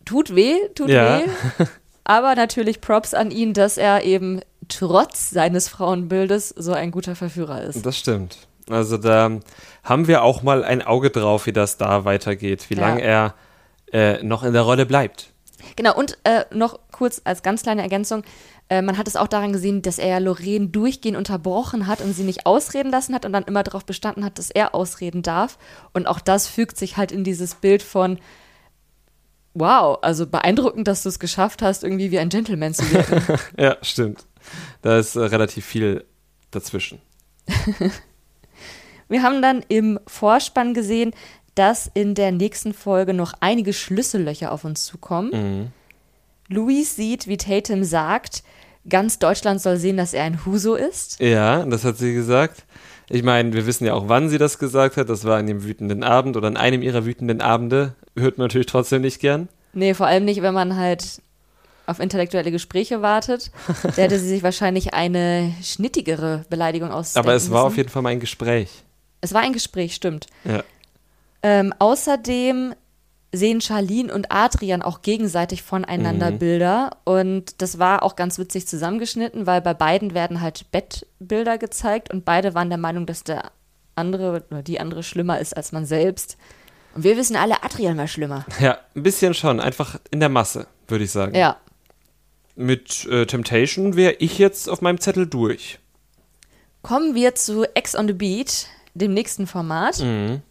[0.06, 1.22] tut weh, tut Ja.
[1.22, 1.65] weh.
[2.04, 7.63] Aber natürlich Props an ihn, dass er eben trotz seines Frauenbildes so ein guter Verführer
[7.63, 7.84] ist.
[7.84, 8.48] Das stimmt.
[8.69, 9.39] Also da
[9.84, 12.82] haben wir auch mal ein Auge drauf, wie das da weitergeht, wie Ja.
[12.82, 13.34] lange er
[13.91, 15.34] äh, noch in der Rolle bleibt.
[15.76, 18.24] Genau, und äh, noch kurz als ganz kleine Ergänzung,
[18.69, 22.13] äh, man hat es auch daran gesehen, dass er ja Lorraine durchgehend unterbrochen hat und
[22.13, 25.58] sie nicht ausreden lassen hat und dann immer darauf bestanden hat, dass er ausreden darf.
[25.93, 28.17] Und auch das fügt sich halt in dieses Bild von,
[29.54, 33.21] wow, also beeindruckend, dass du es geschafft hast, irgendwie wie ein Gentleman zu wirken.
[33.58, 34.26] Ja, stimmt.
[34.82, 36.06] Da ist äh, relativ viel
[36.52, 37.00] dazwischen.
[39.12, 41.12] Wir haben dann im Vorspann gesehen,
[41.54, 45.74] dass in der nächsten Folge noch einige Schlüssellöcher auf uns zukommen.
[46.47, 48.43] Louis sieht, wie Tatum sagt,
[48.88, 51.19] ganz Deutschland soll sehen, dass er ein Huso ist.
[51.19, 52.63] Ja, das hat sie gesagt.
[53.10, 55.10] Ich meine, wir wissen ja auch, wann sie das gesagt hat.
[55.10, 57.95] Das war an dem wütenden Abend oder an einem ihrer wütenden Abende.
[58.17, 59.50] Hört man natürlich trotzdem nicht gern.
[59.74, 61.21] Nee, vor allem nicht, wenn man halt
[61.86, 63.52] auf intellektuelle Gespräche wartet.
[63.84, 67.17] Da hätte sie sich wahrscheinlich eine schnittigere Beleidigung aus.
[67.17, 68.69] Aber es war auf jeden Fall mein Gespräch.
[69.21, 70.27] Es war ein Gespräch, stimmt.
[70.43, 70.63] Ja.
[71.43, 72.73] Ähm, außerdem
[73.34, 76.39] sehen Charlene und Adrian auch gegenseitig voneinander Mhm.
[76.39, 82.12] Bilder und das war auch ganz witzig zusammengeschnitten, weil bei beiden werden halt Bettbilder gezeigt
[82.13, 83.51] und beide waren der Meinung, dass der
[83.95, 86.38] andere oder die andere schlimmer ist als man selbst.
[86.93, 88.45] Und wir wissen alle, Adrian war schlimmer.
[88.60, 89.62] Ja, ein bisschen schon.
[89.62, 91.34] Einfach in der Masse, würde ich sagen.
[91.36, 91.55] Ja.
[92.55, 95.79] mit äh, Temptation wäre ich jetzt auf meinem Zettel durch.
[96.81, 99.99] Kommen wir zu Ex on the Beach, dem nächsten Format.
[99.99, 100.41] Mhm.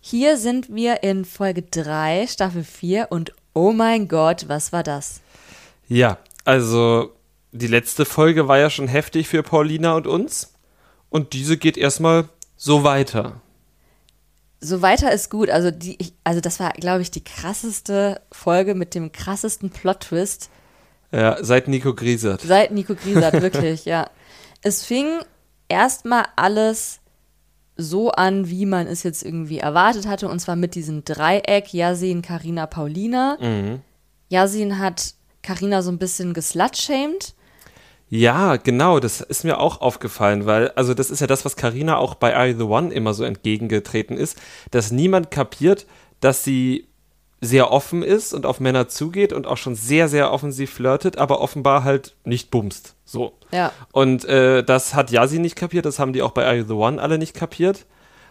[0.00, 5.20] Hier sind wir in Folge 3, Staffel 4 und oh mein Gott, was war das?
[5.88, 7.12] Ja, also
[7.52, 10.52] die letzte Folge war ja schon heftig für Paulina und uns.
[11.08, 13.40] Und diese geht erstmal so weiter.
[14.60, 15.50] So weiter ist gut.
[15.50, 20.50] Also, die, also das war, glaube ich, die krasseste Folge mit dem krassesten Plot-Twist
[21.12, 22.40] Ja, seit Nico Griesert.
[22.40, 24.10] seit Nico Griesert, wirklich, ja.
[24.62, 25.06] Es fing
[25.68, 26.98] erstmal alles
[27.76, 32.22] so an, wie man es jetzt irgendwie erwartet hatte, und zwar mit diesem Dreieck Yasin,
[32.22, 33.36] Karina, Paulina.
[33.40, 33.80] Mhm.
[34.28, 37.34] Yasin hat Karina so ein bisschen geslutshamed.
[38.08, 41.96] Ja, genau, das ist mir auch aufgefallen, weil, also das ist ja das, was Karina
[41.96, 45.86] auch bei You the One immer so entgegengetreten ist, dass niemand kapiert,
[46.20, 46.86] dass sie
[47.44, 51.40] sehr offen ist und auf Männer zugeht und auch schon sehr, sehr offensiv flirtet, aber
[51.40, 52.94] offenbar halt nicht bumst.
[53.04, 53.34] So.
[53.52, 53.72] Ja.
[53.92, 56.72] Und äh, das hat Yasi nicht kapiert, das haben die auch bei Are You the
[56.74, 57.86] One alle nicht kapiert.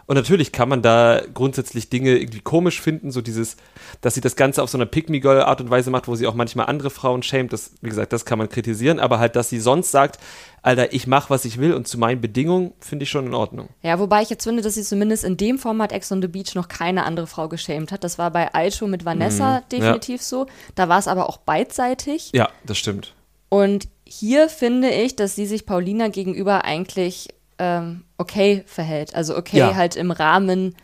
[0.06, 3.56] Und natürlich kann man da grundsätzlich Dinge irgendwie komisch finden, so dieses,
[4.02, 6.66] dass sie das Ganze auf so einer Pick-me-Girl-Art und Weise macht, wo sie auch manchmal
[6.66, 9.92] andere Frauen schämt, das, wie gesagt, das kann man kritisieren, aber halt, dass sie sonst
[9.92, 10.20] sagt,
[10.62, 13.70] Alter, ich mach, was ich will und zu meinen Bedingungen, finde ich schon in Ordnung.
[13.82, 16.56] Ja, wobei ich jetzt finde, dass sie zumindest in dem Format Ex on the Beach
[16.56, 18.04] noch keine andere Frau geschämt hat.
[18.04, 20.48] Das war bei Aisho mit Vanessa definitiv so.
[20.76, 22.32] Da war es aber auch beidseitig.
[22.34, 23.14] Ja, das stimmt.
[23.50, 27.28] Und hier finde ich, dass sie sich Paulina gegenüber eigentlich
[27.60, 29.14] ähm, okay verhält.
[29.16, 29.76] Also okay Ja.
[29.76, 30.76] halt im Rahmen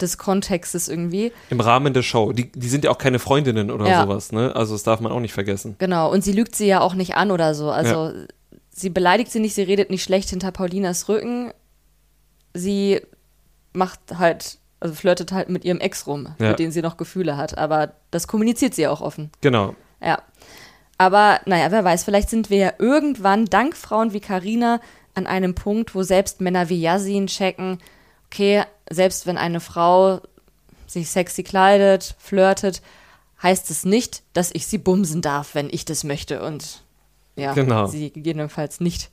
[0.00, 1.32] des Kontextes irgendwie.
[1.50, 2.32] Im Rahmen der Show.
[2.32, 4.02] Die, die sind ja auch keine Freundinnen oder Ja.
[4.02, 4.54] sowas, ne?
[4.54, 5.74] Also das darf man auch nicht vergessen.
[5.78, 6.10] Genau.
[6.12, 7.70] Und sie lügt sie ja auch nicht an oder so.
[7.70, 8.12] Also
[8.70, 11.50] sie beleidigt sie nicht, sie redet nicht schlecht hinter Paulinas Rücken.
[12.54, 13.00] Sie
[13.72, 16.50] macht halt, also flirtet halt mit ihrem Ex rum, Ja.
[16.50, 17.56] mit dem sie noch Gefühle hat.
[17.56, 19.30] Aber das kommuniziert sie ja auch offen.
[19.40, 19.74] Genau.
[20.02, 20.20] Ja.
[20.98, 24.80] Aber naja, wer weiß, vielleicht sind wir ja irgendwann dank Frauen wie Karina
[25.16, 27.78] an einem Punkt, wo selbst Männer wie Yasin checken,
[28.30, 30.20] okay, selbst wenn eine Frau
[30.86, 32.82] sich sexy kleidet, flirtet,
[33.42, 36.42] heißt es nicht, dass ich sie bumsen darf, wenn ich das möchte.
[36.42, 36.82] Und
[37.34, 37.86] ja, Genau.
[37.86, 39.10] sie gegebenenfalls nicht.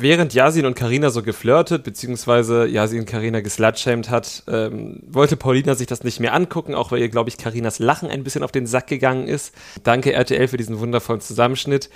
[0.00, 5.88] Während Yasin und Karina so geflirtet, beziehungsweise Yasin Karina geslutshamed hat, ähm, wollte Paulina sich
[5.88, 8.68] das nicht mehr angucken, auch weil ihr, glaube ich, Karinas Lachen ein bisschen auf den
[8.68, 9.52] Sack gegangen ist.
[9.82, 11.90] Danke RTL für diesen wundervollen Zusammenschnitt.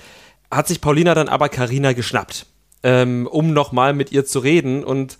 [0.51, 2.45] Hat sich Paulina dann aber Karina geschnappt,
[2.83, 5.17] ähm, um nochmal mit ihr zu reden und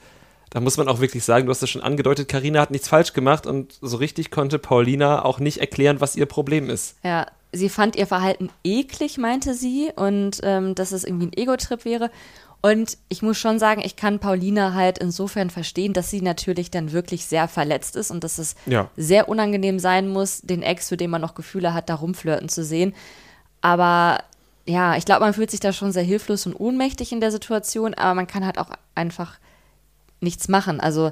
[0.50, 3.14] da muss man auch wirklich sagen, du hast das schon angedeutet, Karina hat nichts falsch
[3.14, 6.96] gemacht und so richtig konnte Paulina auch nicht erklären, was ihr Problem ist.
[7.04, 11.86] Ja, sie fand ihr Verhalten eklig, meinte sie, und ähm, dass es irgendwie ein Ego-Trip
[11.86, 12.12] wäre.
[12.62, 16.92] Und ich muss schon sagen, ich kann Paulina halt insofern verstehen, dass sie natürlich dann
[16.92, 18.90] wirklich sehr verletzt ist und dass es Ja.
[18.96, 22.64] sehr unangenehm sein muss, den Ex, für den man noch Gefühle hat, da rumflirten zu
[22.64, 22.94] sehen.
[23.62, 24.20] Aber
[24.66, 27.94] ja, ich glaube, man fühlt sich da schon sehr hilflos und ohnmächtig in der Situation,
[27.94, 29.38] aber man kann halt auch einfach
[30.22, 30.80] nichts machen.
[30.80, 31.12] Also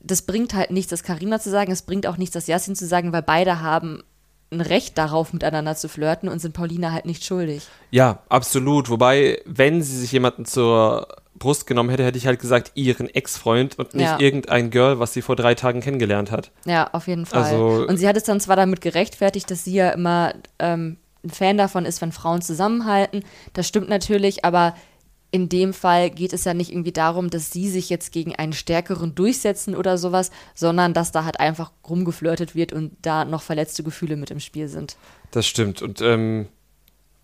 [0.00, 2.86] das bringt halt nichts, das Karina zu sagen, es bringt auch nichts, das Yasin zu
[2.86, 4.02] sagen, weil beide haben
[4.50, 7.66] ein Recht darauf, miteinander zu flirten und sind Paulina halt nicht schuldig.
[7.90, 8.90] Ja, absolut.
[8.90, 13.78] Wobei, wenn sie sich jemanden zur Brust genommen hätte, hätte ich halt gesagt, ihren Ex-Freund
[13.78, 14.20] und nicht Ja.
[14.20, 16.50] irgendein Girl, was sie vor drei Tagen kennengelernt hat.
[16.66, 17.44] Ja, auf jeden Fall.
[17.44, 21.30] Also- und sie hat es dann zwar damit gerechtfertigt, dass sie ja immer ähm, ein
[21.30, 23.24] Fan davon ist, wenn Frauen zusammenhalten.
[23.52, 24.74] Das stimmt natürlich, aber
[25.30, 28.52] in dem Fall geht es ja nicht irgendwie darum, dass sie sich jetzt gegen einen
[28.52, 33.82] Stärkeren durchsetzen oder sowas, sondern dass da halt einfach rumgeflirtet wird und da noch verletzte
[33.82, 34.96] Gefühle mit im Spiel sind.
[35.30, 35.80] Das stimmt.
[35.80, 36.48] Und ähm,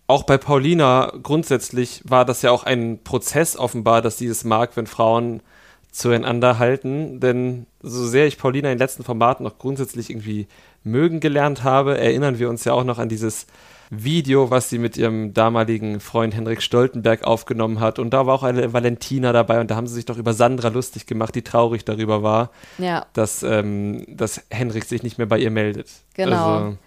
[0.07, 4.75] auch bei Paulina grundsätzlich war das ja auch ein Prozess offenbar, dass sie es mag,
[4.75, 5.43] wenn Frauen
[5.91, 7.19] zueinander halten.
[7.19, 10.47] Denn so sehr ich Paulina in den letzten Formaten noch grundsätzlich irgendwie
[10.83, 13.45] mögen gelernt habe, erinnern wir uns ja auch noch an dieses
[13.89, 17.97] Video, was sie mit ihrem damaligen Freund Henrik Stoltenberg aufgenommen hat.
[17.97, 20.67] Und da war auch eine Valentina dabei und da haben sie sich doch über Sandra
[20.67, 25.39] lustig gemacht, die traurig darüber war, Ja, dass, ähm, dass Henrik sich nicht mehr bei
[25.39, 25.89] ihr meldet.
[26.13, 26.55] Genau.
[26.55, 26.77] Also,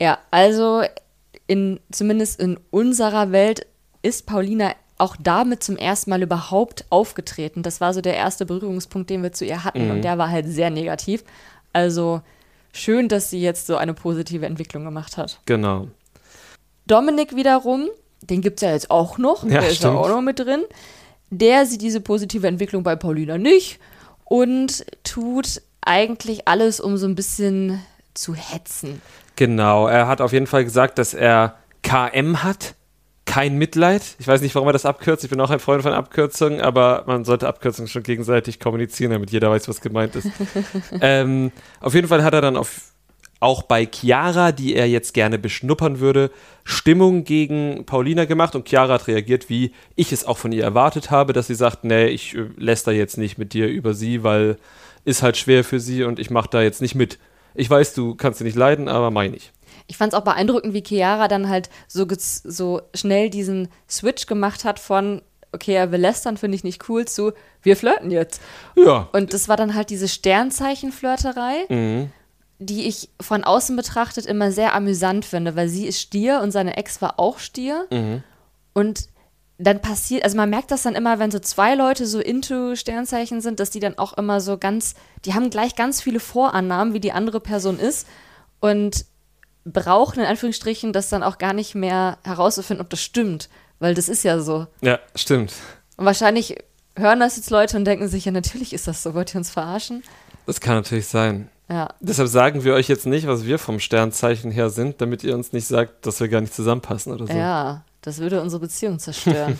[0.00, 0.82] Ja, also
[1.46, 3.66] in, zumindest in unserer Welt
[4.02, 7.62] ist Paulina auch damit zum ersten Mal überhaupt aufgetreten.
[7.62, 10.46] Das war so der erste Berührungspunkt, den wir zu ihr hatten und der war halt
[10.46, 11.22] sehr negativ.
[11.74, 12.22] Also
[12.72, 15.40] schön, dass sie jetzt so eine positive Entwicklung gemacht hat.
[15.44, 15.88] genau.
[16.86, 17.88] Dominik wiederum,
[18.22, 20.64] den gibt es ja jetzt auch noch, Ja, der ist ja auch noch mit drin.
[21.30, 23.80] Der sieht diese positive Entwicklung bei Paulina nicht
[24.24, 27.80] und tut eigentlich alles, um so ein bisschen
[28.14, 29.02] zu hetzen.
[29.36, 32.74] Genau, er hat auf jeden Fall gesagt, dass er KM hat,
[33.26, 34.02] kein Mitleid.
[34.18, 35.24] Ich weiß nicht, warum er das abkürzt.
[35.24, 39.30] Ich bin auch ein Freund von Abkürzungen, aber man sollte Abkürzungen schon gegenseitig kommunizieren, damit
[39.30, 40.28] jeder weiß, was gemeint ist.
[41.00, 42.92] ähm, auf jeden Fall hat er dann auf
[43.40, 46.30] auch bei Chiara, die er jetzt gerne beschnuppern würde,
[46.64, 51.10] Stimmung gegen Paulina gemacht und Chiara hat reagiert, wie ich es auch von ihr erwartet
[51.10, 54.22] habe, dass sie sagt, nee, ich äh, lässt da jetzt nicht mit dir über sie,
[54.22, 54.56] weil
[55.04, 57.18] ist halt schwer für sie und ich mache da jetzt nicht mit.
[57.54, 59.52] Ich weiß, du kannst sie nicht leiden, aber meine ich.
[59.86, 64.64] Ich fand es auch beeindruckend, wie Chiara dann halt so, so schnell diesen Switch gemacht
[64.64, 65.22] hat von
[65.52, 68.42] okay, er will lästern, finde ich nicht cool, zu wir flirten jetzt.
[68.74, 69.08] Ja.
[69.12, 71.66] Und das war dann halt diese Sternzeichen-Flirterei.
[71.68, 72.10] Mhm
[72.58, 76.76] die ich von außen betrachtet immer sehr amüsant finde, weil sie ist Stier und seine
[76.76, 77.86] Ex war auch Stier.
[77.90, 78.22] Mhm.
[78.72, 79.08] Und
[79.58, 83.40] dann passiert, also man merkt das dann immer, wenn so zwei Leute so into Sternzeichen
[83.40, 87.00] sind, dass die dann auch immer so ganz, die haben gleich ganz viele Vorannahmen, wie
[87.00, 88.06] die andere Person ist
[88.60, 89.06] und
[89.64, 94.08] brauchen in Anführungsstrichen das dann auch gar nicht mehr herauszufinden, ob das stimmt, weil das
[94.08, 94.66] ist ja so.
[94.82, 95.54] Ja, stimmt.
[95.96, 96.56] Und wahrscheinlich
[96.94, 99.50] hören das jetzt Leute und denken sich, ja, natürlich ist das so, wollt ihr uns
[99.50, 100.02] verarschen?
[100.46, 101.50] Das kann natürlich sein.
[101.68, 101.94] Ja.
[102.00, 105.52] Deshalb sagen wir euch jetzt nicht, was wir vom Sternzeichen her sind, damit ihr uns
[105.52, 107.32] nicht sagt, dass wir gar nicht zusammenpassen oder so.
[107.32, 109.58] Ja, das würde unsere Beziehung zerstören.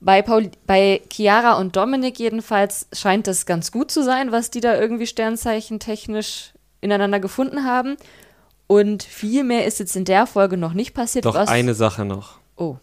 [0.00, 4.60] bei, Paul, bei Chiara und Dominik jedenfalls scheint das ganz gut zu sein, was die
[4.60, 7.96] da irgendwie Sternzeichen technisch ineinander gefunden haben.
[8.66, 11.26] Und viel mehr ist jetzt in der Folge noch nicht passiert.
[11.26, 12.38] Doch eine Sache noch.
[12.56, 12.76] Oh.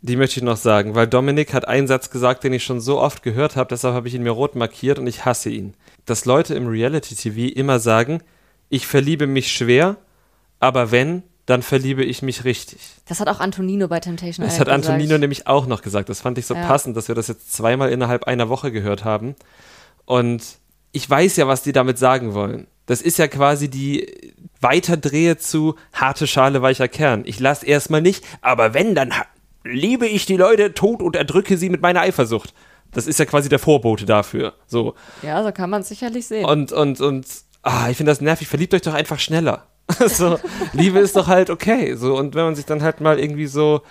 [0.00, 3.00] Die möchte ich noch sagen, weil Dominik hat einen Satz gesagt, den ich schon so
[3.00, 5.74] oft gehört habe, deshalb habe ich ihn mir rot markiert und ich hasse ihn.
[6.08, 8.22] Dass Leute im Reality-TV immer sagen,
[8.68, 9.96] ich verliebe mich schwer,
[10.58, 12.78] aber wenn, dann verliebe ich mich richtig.
[13.06, 15.20] Das hat auch Antonino bei Temptation Das hat Antonino gesagt.
[15.20, 16.08] nämlich auch noch gesagt.
[16.08, 16.66] Das fand ich so Ja.
[16.66, 19.34] passend, dass wir das jetzt zweimal innerhalb einer Woche gehört haben.
[20.04, 20.42] Und
[20.92, 22.66] ich weiß ja, was die damit sagen wollen.
[22.86, 27.22] Das ist ja quasi die Weiterdrehe zu harte Schale, weicher Kern.
[27.26, 29.12] Ich lasse erstmal nicht, aber wenn, dann
[29.64, 32.54] liebe ich die Leute tot und erdrücke sie mit meiner Eifersucht.
[32.92, 34.54] Das ist ja quasi der Vorbote dafür.
[34.66, 34.94] So.
[35.22, 36.44] Ja, so kann man es sicherlich sehen.
[36.44, 37.26] Und, und, und,
[37.62, 38.48] ah, ich finde das nervig.
[38.48, 39.66] Verliebt euch doch einfach schneller.
[40.06, 40.38] so,
[40.72, 41.94] Liebe ist doch halt okay.
[41.96, 43.82] So, und wenn man sich dann halt mal irgendwie so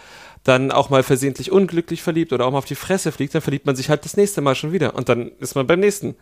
[0.44, 3.66] dann auch mal versehentlich unglücklich verliebt oder auch mal auf die Fresse fliegt, dann verliebt
[3.66, 4.96] man sich halt das nächste Mal schon wieder.
[4.96, 6.16] Und dann ist man beim nächsten.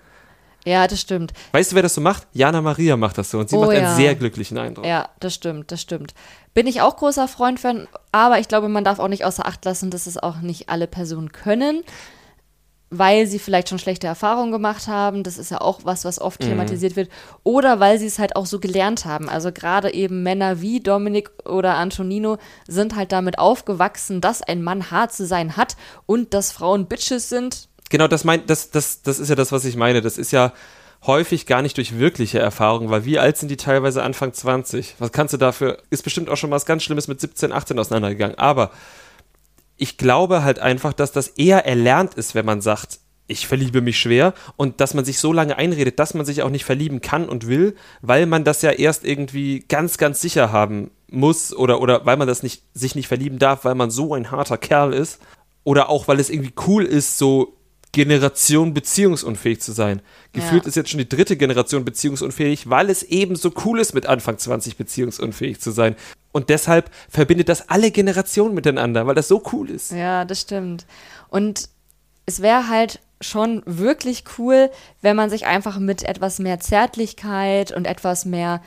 [0.65, 1.33] ja, das stimmt.
[1.51, 2.25] Weißt du, wer das so macht?
[2.33, 3.37] Jana Maria macht das so.
[3.37, 3.95] Und sie Oh macht einen ja.
[3.95, 4.85] sehr glücklichen Eindruck.
[4.85, 6.13] Ja, das stimmt, das stimmt.
[6.55, 9.63] Bin ich auch großer Freund von, aber ich glaube, man darf auch nicht außer Acht
[9.65, 11.83] lassen, dass es auch nicht alle Personen können,
[12.89, 15.23] weil sie vielleicht schon schlechte Erfahrungen gemacht haben.
[15.23, 17.09] Das ist ja auch was, was oft thematisiert wird.
[17.43, 19.27] Oder weil sie es halt auch so gelernt haben.
[19.27, 24.91] Also gerade eben Männer wie Dominik oder Antonino sind halt damit aufgewachsen, dass ein Mann
[24.91, 27.67] hart zu sein hat und dass Frauen Bitches sind.
[27.89, 30.01] Genau, das, mein, das, das, das ist ja das, was ich meine.
[30.01, 30.53] Das ist ja
[31.05, 34.95] häufig gar nicht durch wirkliche Erfahrung, weil wie alt sind die teilweise Anfang 20?
[34.99, 35.77] Was kannst du dafür?
[35.89, 38.37] Ist bestimmt auch schon was ganz Schlimmes mit 17, 18 auseinandergegangen.
[38.37, 38.71] Aber
[39.77, 43.99] ich glaube halt einfach, dass das eher erlernt ist, wenn man sagt, ich verliebe mich
[43.99, 47.27] schwer und dass man sich so lange einredet, dass man sich auch nicht verlieben kann
[47.27, 52.05] und will, weil man das ja erst irgendwie ganz, ganz sicher haben muss oder, oder
[52.05, 55.19] weil man das nicht, sich nicht verlieben darf, weil man so ein harter Kerl ist
[55.63, 57.57] oder auch weil es irgendwie cool ist, so
[57.91, 60.01] Generation beziehungsunfähig zu sein.
[60.33, 60.67] Gefühlt Ja.
[60.67, 64.37] ist jetzt schon die dritte Generation beziehungsunfähig, weil es eben so cool ist, mit Anfang
[64.37, 65.95] 20 beziehungsunfähig zu sein.
[66.35, 69.93] Und deshalb verbindet das alle Generationen miteinander, weil das so cool ist.
[69.93, 70.85] Ja, das stimmt.
[71.29, 71.69] Und
[72.25, 74.69] es wäre halt schon wirklich cool,
[75.01, 78.61] wenn man sich einfach mit etwas mehr Zärtlichkeit und etwas mehr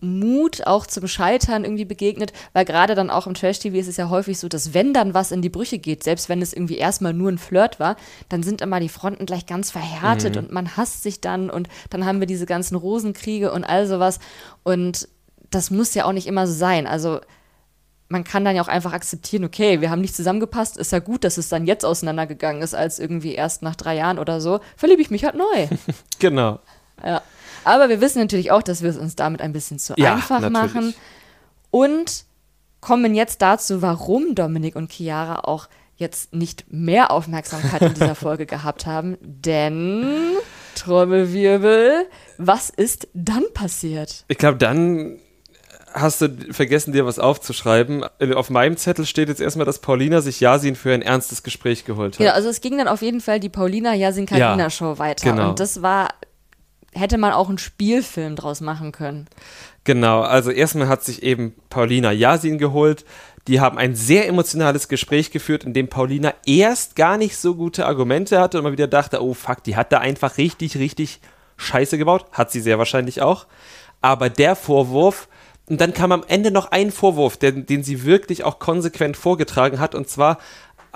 [0.00, 4.10] Mut auch zum Scheitern irgendwie begegnet, weil gerade dann auch im Trash-TV ist es ja
[4.10, 7.14] häufig so, dass wenn dann was in die Brüche geht, selbst wenn es irgendwie erstmal
[7.14, 7.96] nur ein Flirt war,
[8.28, 12.04] dann sind immer die Fronten gleich ganz verhärtet und man hasst sich dann und dann
[12.04, 14.18] haben wir diese ganzen Rosenkriege und all sowas
[14.64, 15.08] und
[15.50, 16.86] das muss ja auch nicht immer so sein.
[16.86, 17.20] Also
[18.08, 21.24] man kann dann ja auch einfach akzeptieren, okay, wir haben nicht zusammengepasst, ist ja gut,
[21.24, 24.60] dass es dann jetzt auseinandergegangen ist, als irgendwie erst nach drei Jahren oder so.
[24.76, 25.68] Verliebe ich mich halt neu.
[26.18, 26.60] Genau.
[27.04, 27.22] ja.
[27.64, 30.38] Aber wir wissen natürlich auch, dass wir es uns damit ein bisschen zu Ja, einfach
[30.40, 30.52] natürlich.
[30.52, 30.94] machen.
[31.72, 32.24] Und
[32.80, 38.46] kommen jetzt dazu, warum Dominik und Chiara auch jetzt nicht mehr Aufmerksamkeit in dieser Folge
[38.46, 39.16] gehabt haben.
[39.20, 40.06] Denn,
[40.76, 42.06] Trommelwirbel,
[42.38, 44.24] was ist dann passiert?
[44.28, 45.18] Ich glaube, dann
[45.96, 48.04] hast du vergessen, dir was aufzuschreiben.
[48.34, 52.14] Auf meinem Zettel steht jetzt erstmal, dass Paulina sich Yasin für ein ernstes Gespräch geholt
[52.14, 52.18] hat.
[52.18, 55.30] Genau, also es ging dann auf jeden Fall die Paulina Jasin Karina Ja, weiter.
[55.30, 55.50] genau.
[55.50, 56.10] Und das war,
[56.92, 59.26] hätte man auch einen Spielfilm draus machen können.
[59.84, 63.04] Genau, also erstmal hat sich eben Paulina Yasin geholt.
[63.46, 67.86] Die haben ein sehr emotionales Gespräch geführt, in dem Paulina erst gar nicht so gute
[67.86, 71.20] Argumente hatte und mal wieder dachte, oh fuck, die hat da einfach richtig, richtig
[71.56, 72.26] Scheiße gebaut.
[72.32, 73.46] Hat sie sehr wahrscheinlich auch.
[74.02, 75.28] Aber der Vorwurf,
[75.68, 79.80] und dann kam am Ende noch ein Vorwurf, den, den sie wirklich auch konsequent vorgetragen
[79.80, 80.38] hat, und zwar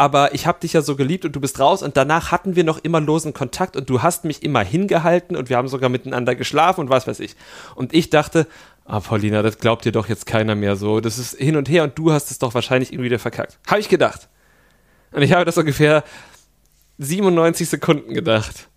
[0.00, 2.64] aber ich habe dich ja so geliebt und du bist raus und danach hatten wir
[2.64, 6.34] noch immer losen Kontakt und du hast mich immer hingehalten und wir haben sogar miteinander
[6.34, 7.36] geschlafen und was weiß ich.
[7.74, 8.46] Und ich dachte,
[8.86, 11.00] ah, Paulina, das glaubt dir doch jetzt keiner mehr so.
[11.00, 13.58] Das ist hin und her und du hast es doch wahrscheinlich irgendwie wieder verkackt.
[13.66, 14.30] Habe ich gedacht.
[15.12, 16.02] Und ich habe das ungefähr
[16.96, 18.68] 97 Sekunden gedacht.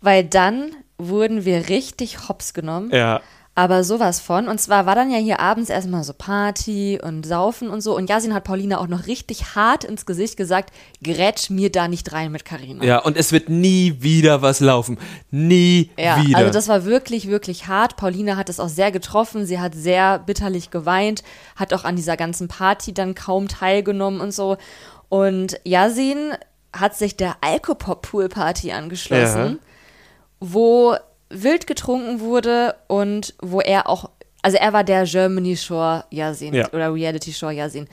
[0.00, 2.90] Weil dann wurden wir richtig hops genommen.
[2.92, 3.20] Ja.
[3.58, 4.48] Aber sowas von.
[4.48, 7.96] Und zwar war dann ja hier abends erstmal so Party und Saufen und so.
[7.96, 12.12] Und Yasin hat Paulina auch noch richtig hart ins Gesicht gesagt, grätsch mir da nicht
[12.12, 12.84] rein mit Karina.
[12.84, 14.98] Ja, und es wird nie wieder was laufen.
[15.30, 16.36] Nie Ja, wieder.
[16.36, 17.96] also das war wirklich, wirklich hart.
[17.96, 19.46] Paulina hat es auch sehr getroffen.
[19.46, 21.22] Sie hat sehr bitterlich geweint,
[21.56, 24.58] hat auch an dieser ganzen Party dann kaum teilgenommen und so.
[25.08, 26.34] Und Yasin
[26.74, 29.60] hat sich der Alkopop-Pool-Party angeschlossen,
[30.40, 30.94] wo
[31.30, 34.10] wild getrunken wurde und wo er auch,
[34.42, 36.68] also er war der Germany Shore Yasin Ja.
[36.72, 37.88] oder Reality Shore Yasin.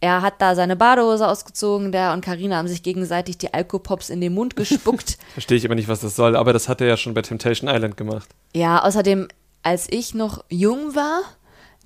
[0.00, 4.20] Er hat da seine Badehose ausgezogen, der und Karina haben sich gegenseitig die Alkopops in
[4.20, 5.16] den Mund gespuckt.
[5.32, 7.70] Verstehe ich immer nicht, was das soll, aber das hat er ja schon bei Temptation
[7.70, 8.28] Island gemacht.
[8.54, 9.28] Ja, außerdem,
[9.62, 11.22] als ich noch jung war,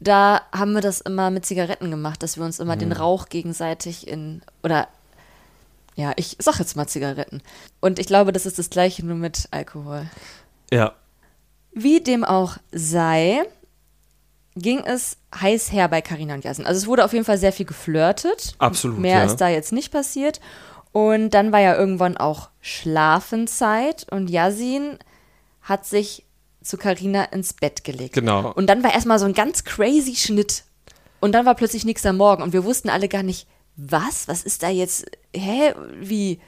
[0.01, 4.09] da haben wir das immer mit Zigaretten gemacht, dass wir uns immer den Rauch gegenseitig
[4.09, 4.89] in, oder,
[5.95, 7.41] ja, ich sag jetzt mal Zigaretten.
[7.81, 10.07] Und ich glaube, das ist das gleiche nur mit Alkohol.
[10.73, 10.93] Ja.
[11.73, 13.43] Wie dem auch sei,
[14.57, 16.67] ging es heiß her bei Carina und Yasin.
[16.67, 18.55] Also es wurde auf jeden Fall sehr viel geflirtet.
[18.59, 19.25] Absolut, Mehr ja.
[19.25, 20.41] ist da jetzt nicht passiert.
[20.93, 24.99] Und dann war ja irgendwann auch Schlafenszeit und Yasin
[25.63, 26.25] hat sich
[26.63, 28.15] zu Carina ins Bett gelegt.
[28.15, 28.53] Genau.
[28.53, 30.65] Und dann war erstmal so ein ganz crazy Schnitt.
[31.21, 33.47] Und dann war plötzlich nichts am Morgen und wir wussten alle gar nicht,
[33.77, 34.29] was?
[34.29, 35.07] Was ist da jetzt?
[35.35, 35.75] Hä?
[36.01, 36.41] Wie?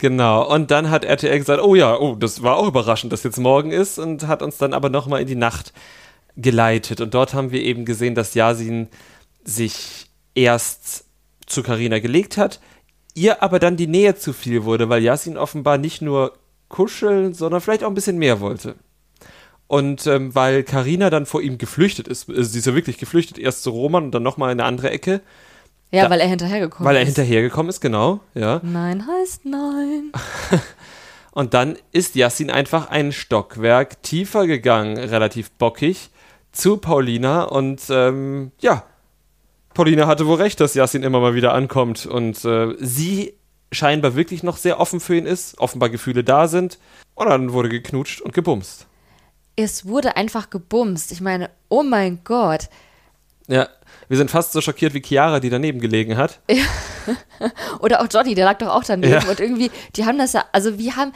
[0.00, 0.50] Genau.
[0.50, 3.70] Und dann hat RTL gesagt, oh ja, oh, das war auch überraschend, dass jetzt morgen
[3.70, 5.74] ist und hat uns dann aber nochmal in die Nacht
[6.36, 7.02] geleitet.
[7.02, 8.88] Und dort haben wir eben gesehen, dass Yasin
[9.44, 11.04] sich erst
[11.44, 12.60] zu Karina gelegt hat,
[13.14, 16.32] ihr aber dann die Nähe zu viel wurde, weil Yasin offenbar nicht nur
[16.70, 18.76] kuscheln, sondern vielleicht auch ein bisschen mehr wollte.
[19.66, 23.38] Und ähm, weil Karina dann vor ihm geflüchtet ist, äh, sie ist ja wirklich geflüchtet,
[23.38, 25.20] erst zu Roman und dann nochmal in eine andere Ecke,
[25.92, 27.08] Ja, Da- weil er hinterhergekommen weil er ist.
[27.08, 28.60] hinterhergekommen ist, genau, ja.
[28.62, 30.12] Nein heißt nein.
[31.32, 36.10] Und dann ist Yassin einfach ein Stockwerk tiefer gegangen, relativ bockig,
[36.52, 37.44] zu Paulina.
[37.44, 38.82] Und ähm, ja,
[39.74, 42.04] Paulina hatte wohl recht, dass Yassin immer mal wieder ankommt.
[42.06, 43.34] Und äh, sie
[43.70, 46.78] scheinbar wirklich noch sehr offen für ihn ist, offenbar Gefühle da sind.
[47.14, 48.86] Und dann wurde geknutscht und gebumst.
[49.54, 51.12] Es wurde einfach gebumst.
[51.12, 52.68] Ich meine, oh mein Gott.
[53.46, 53.68] Ja,
[54.10, 56.40] wir sind fast so schockiert wie Chiara, die daneben gelegen hat.
[57.80, 59.12] Oder auch Johnny, der lag doch auch daneben.
[59.12, 59.24] Ja.
[59.28, 61.12] Und irgendwie, die haben das ja, also wir haben,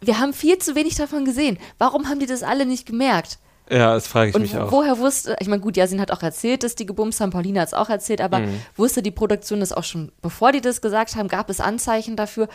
[0.00, 1.58] wir haben viel zu wenig davon gesehen.
[1.76, 3.38] Warum haben die das alle nicht gemerkt?
[3.70, 4.72] Ja, das frage ich Und mich auch.
[4.72, 7.68] woher wusste, ich meine, gut, Yasin hat auch erzählt, dass die gebumst haben, Paulina hat
[7.68, 8.60] es auch erzählt, aber Mhm.
[8.76, 12.48] wusste die Produktion das auch schon, bevor die das gesagt haben, gab es Anzeichen dafür?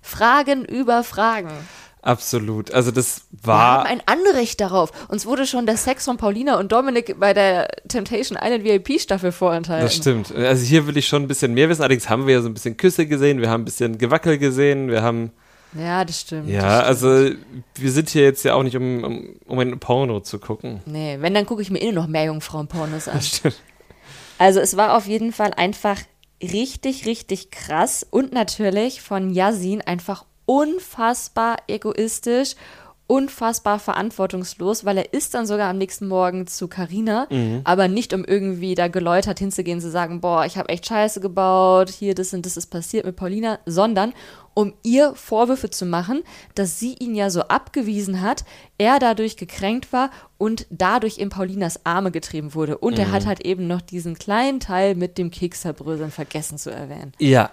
[0.00, 1.50] Fragen über Fragen.
[2.02, 2.70] Absolut.
[2.72, 3.86] Also das Wir haben war.
[3.86, 4.92] ein Anrecht darauf.
[5.08, 9.84] Uns wurde schon der Sex von Paulina und Dominik bei der Temptation Island VIP-Staffel vorenthalten.
[9.84, 10.34] Das stimmt.
[10.34, 11.82] Also hier will ich schon ein bisschen mehr wissen.
[11.82, 14.88] Allerdings haben wir ja so ein bisschen Küsse gesehen, wir haben ein bisschen Gewackel gesehen,
[14.88, 15.32] wir haben.
[15.74, 16.48] Ja, das stimmt.
[16.48, 17.12] Ja, das stimmt.
[17.12, 17.36] also
[17.74, 20.80] wir sind hier jetzt ja auch nicht, um, um, um ein Porno zu gucken.
[20.86, 23.16] Nee, wenn, dann gucke ich mir eh noch mehr Jungfrauen-Pornos an.
[23.16, 23.60] Das stimmt.
[24.38, 25.98] Also es war auf jeden Fall einfach
[26.40, 32.54] richtig, richtig krass und natürlich von Yasin einfach unfassbar egoistisch,
[33.06, 37.26] unfassbar verantwortungslos, weil er ist dann sogar am nächsten Morgen zu Karina,
[37.64, 41.90] aber nicht um irgendwie da geläutert hinzugehen, zu sagen, boah, ich habe echt Scheiße gebaut,
[41.90, 44.14] hier das und das ist passiert mit Paulina, sondern
[44.54, 46.22] um ihr Vorwürfe zu machen,
[46.54, 48.44] dass sie ihn ja so abgewiesen hat,
[48.78, 52.78] er dadurch gekränkt war und dadurch in Paulinas Arme getrieben wurde.
[52.78, 57.12] Und er hat halt eben noch diesen kleinen Teil mit dem Kekszerbröseln vergessen zu erwähnen.
[57.18, 57.50] Ja.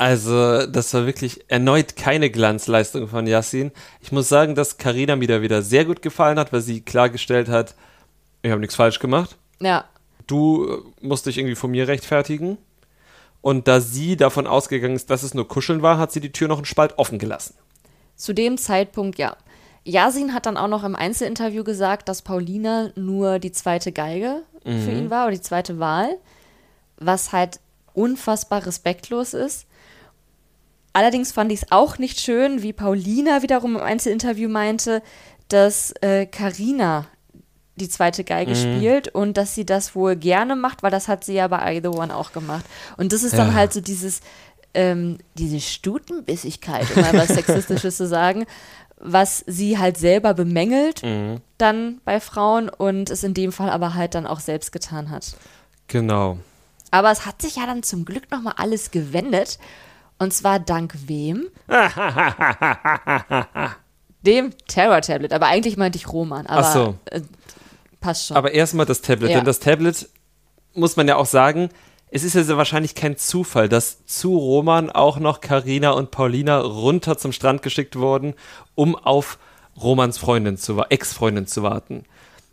[0.00, 3.70] Also, das war wirklich erneut keine Glanzleistung von Yassin.
[4.00, 7.50] Ich muss sagen, dass Karina mir da wieder sehr gut gefallen hat, weil sie klargestellt
[7.50, 7.74] hat,
[8.40, 9.36] ich habe nichts falsch gemacht.
[9.60, 9.84] Ja,
[10.26, 12.56] Du äh, musst dich irgendwie von mir rechtfertigen.
[13.42, 16.48] Und da sie davon ausgegangen ist, dass es nur Kuscheln war, hat sie die Tür
[16.48, 17.54] noch einen Spalt offen gelassen.
[18.16, 19.36] zu dem Zeitpunkt ja.
[19.84, 24.90] Yasin hat dann auch noch im Einzelinterview gesagt, dass Paulina nur die zweite Geige für
[24.90, 26.16] ihn war oder die zweite Wahl,
[26.96, 27.60] was halt
[27.92, 29.66] unfassbar respektlos ist.
[30.92, 35.02] Allerdings fand ich es auch nicht schön, wie Paulina wiederum im Einzelinterview meinte,
[35.48, 37.06] dass äh, Carina
[37.76, 41.34] die zweite Geige spielt und dass sie das wohl gerne macht, weil das hat sie
[41.34, 42.64] ja bei I The One auch gemacht.
[42.96, 43.54] Und das ist dann Ja.
[43.54, 44.20] halt so dieses,
[44.74, 48.44] ähm, diese Stutenbissigkeit, um mal was Sexistisches zu sagen,
[48.98, 51.02] was sie halt selber bemängelt
[51.56, 55.34] dann bei Frauen und es in dem Fall aber halt dann auch selbst getan hat.
[55.88, 56.38] Genau.
[56.90, 59.58] Aber es hat sich ja dann zum Glück nochmal alles gewendet.
[60.20, 61.48] Und zwar dank wem?
[64.20, 65.32] Dem Terror-Tablet.
[65.32, 66.46] Aber eigentlich meinte ich Roman.
[66.46, 66.94] Aber Ach so.
[67.06, 67.22] äh,
[68.00, 68.36] passt schon.
[68.36, 69.30] Aber erstmal das Tablet.
[69.30, 69.36] Ja.
[69.38, 70.10] Denn das Tablet,
[70.74, 71.70] muss man ja auch sagen,
[72.10, 76.60] es ist ja sehr wahrscheinlich kein Zufall, dass zu Roman auch noch Karina und Paulina
[76.60, 78.34] runter zum Strand geschickt wurden,
[78.74, 79.38] um auf
[79.80, 82.04] Romans Freundin zu Ex-Freundin zu warten.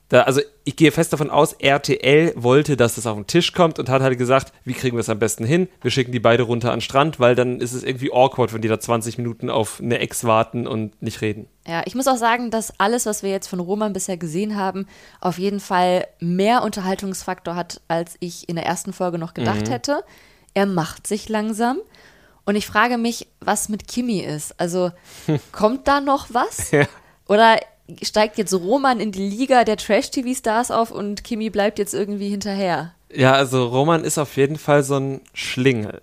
[0.10, 3.78] Da, also ich gehe fest davon aus, RTL wollte, dass das auf den Tisch kommt
[3.78, 5.68] und hat halt gesagt, wie kriegen wir es am besten hin?
[5.82, 8.62] Wir schicken die beide runter an den Strand, weil dann ist es irgendwie awkward, wenn
[8.62, 11.48] die da 20 Minuten auf eine Ex warten und nicht reden.
[11.66, 14.88] Ja, ich muss auch sagen, dass alles, was wir jetzt von Roman bisher gesehen haben,
[15.20, 20.04] auf jeden Fall mehr Unterhaltungsfaktor hat, als ich in der ersten Folge noch gedacht hätte.
[20.54, 21.80] Er macht sich langsam.
[22.46, 24.58] Und ich frage mich, was mit Kimi ist.
[24.58, 24.92] Also,
[25.52, 26.72] kommt da noch was?
[26.72, 26.86] Ja.
[27.28, 27.58] Oder
[28.02, 32.94] steigt jetzt Roman in die Liga der Trash-TV-Stars auf und Kimi bleibt jetzt irgendwie hinterher?
[33.14, 36.02] Ja, also Roman ist auf jeden Fall so ein Schlingel.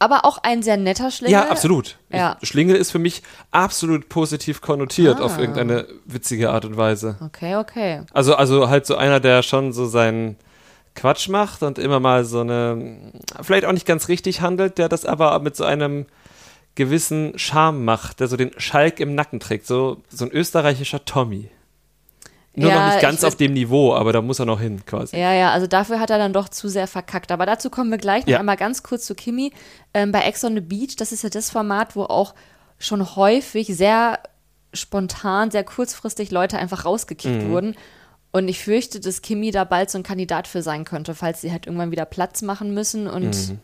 [0.00, 1.32] Aber auch ein sehr netter Schlingel.
[1.34, 1.96] Ja, absolut.
[2.10, 2.36] Ja.
[2.40, 5.24] Ich, Schlingel ist für mich absolut positiv konnotiert Ah.
[5.24, 7.16] auf irgendeine witzige Art und Weise.
[7.24, 8.00] Okay, okay.
[8.12, 10.34] Also, also halt so einer, der schon so seinen
[10.96, 13.12] Quatsch macht und immer mal so eine,
[13.42, 16.06] vielleicht auch nicht ganz richtig handelt, der das aber mit so einem
[16.74, 19.66] gewissen Charme macht, der so den Schalk im Nacken trägt.
[19.66, 21.50] So, so ein österreichischer Tommy.
[22.54, 25.16] Nur Ja, noch nicht ganz auf dem Niveau, aber da muss er noch hin quasi.
[25.16, 27.32] Ja, ja, also dafür hat er dann doch zu sehr verkackt.
[27.32, 28.38] Aber dazu kommen wir gleich noch Ja.
[28.40, 29.52] einmal ganz kurz zu Kimi.
[29.94, 32.34] Ähm, bei Ex on the Beach, das ist ja das Format, wo auch
[32.78, 34.18] schon häufig sehr
[34.74, 37.50] spontan, sehr kurzfristig Leute einfach rausgekickt Mhm.
[37.50, 37.74] wurden.
[38.32, 41.52] Und ich fürchte, dass Kimi da bald so ein Kandidat für sein könnte, falls sie
[41.52, 43.58] halt irgendwann wieder Platz machen müssen und Mhm.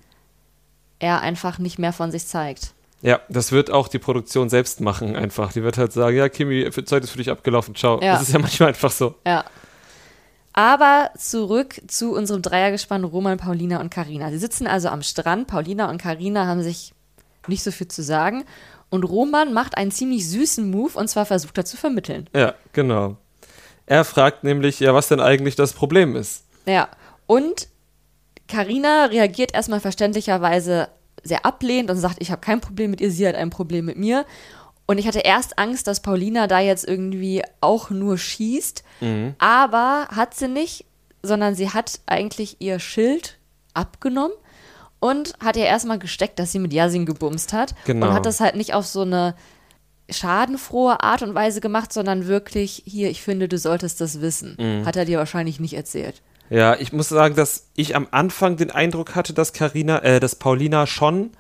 [0.99, 2.73] er einfach nicht mehr von sich zeigt.
[3.01, 5.53] Ja, das wird auch die Produktion selbst machen einfach.
[5.53, 8.01] Die wird halt sagen, ja, Kimi, für- Zeit ist für dich abgelaufen, ciao.
[8.03, 8.15] Ja.
[8.15, 9.15] Das ist ja manchmal einfach so.
[9.27, 9.45] Ja.
[10.53, 14.31] Aber zurück zu unserem Dreiergespann Roman, Paulina und Karina.
[14.31, 15.47] Sie sitzen also am Strand.
[15.47, 16.93] Paulina und Karina haben sich
[17.47, 18.45] nicht so viel zu sagen.
[18.91, 22.29] Und Roman macht einen ziemlich süßen Move und zwar versucht er zu vermitteln.
[22.35, 23.17] Ja, genau.
[23.87, 26.45] Er fragt nämlich, ja, was denn eigentlich das Problem ist.
[26.67, 26.89] Ja.
[27.27, 27.69] Und
[28.49, 30.89] Karina reagiert erstmal verständlicherweise
[31.23, 33.97] sehr ablehnend und sagt, ich habe kein Problem mit ihr, sie hat ein Problem mit
[33.97, 34.25] mir.
[34.87, 38.83] Und ich hatte erst Angst, dass Paulina da jetzt irgendwie auch nur schießt.
[39.39, 40.87] Aber hat sie nicht,
[41.23, 43.39] sondern sie hat eigentlich ihr Schild
[43.75, 44.37] abgenommen
[45.01, 47.75] und hat ihr erstmal gesteckt, dass sie mit Yasin gebumst hat.
[47.85, 48.07] Genau.
[48.09, 49.35] Und hat das halt nicht auf so eine
[50.11, 54.57] schadenfrohe Art und Weise gemacht, sondern wirklich, hier, ich finde, du solltest das wissen.
[54.87, 56.23] Hat er dir wahrscheinlich nicht erzählt.
[56.51, 60.37] Ja, ich muss sagen, dass ich am Anfang den Eindruck hatte, dass Carina, äh, dass
[60.37, 61.31] Paulina schon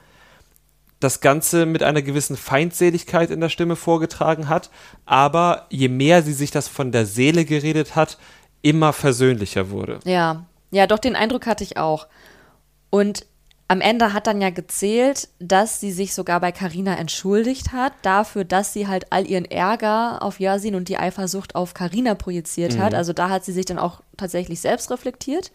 [1.00, 4.70] das Ganze mit einer gewissen Feindseligkeit in der Stimme vorgetragen hat,
[5.06, 8.18] aber je mehr sie sich das von der Seele geredet hat,
[8.62, 10.00] immer versöhnlicher wurde.
[10.04, 12.08] Ja, ja, doch den Eindruck hatte ich auch.
[12.90, 13.26] Und
[13.70, 18.44] am Ende hat dann ja gezählt, dass sie sich sogar bei Karina entschuldigt hat dafür,
[18.44, 22.94] dass sie halt all ihren Ärger auf Yasin und die Eifersucht auf Karina projiziert hat.
[22.94, 25.52] Also da hat sie sich dann auch tatsächlich selbst reflektiert.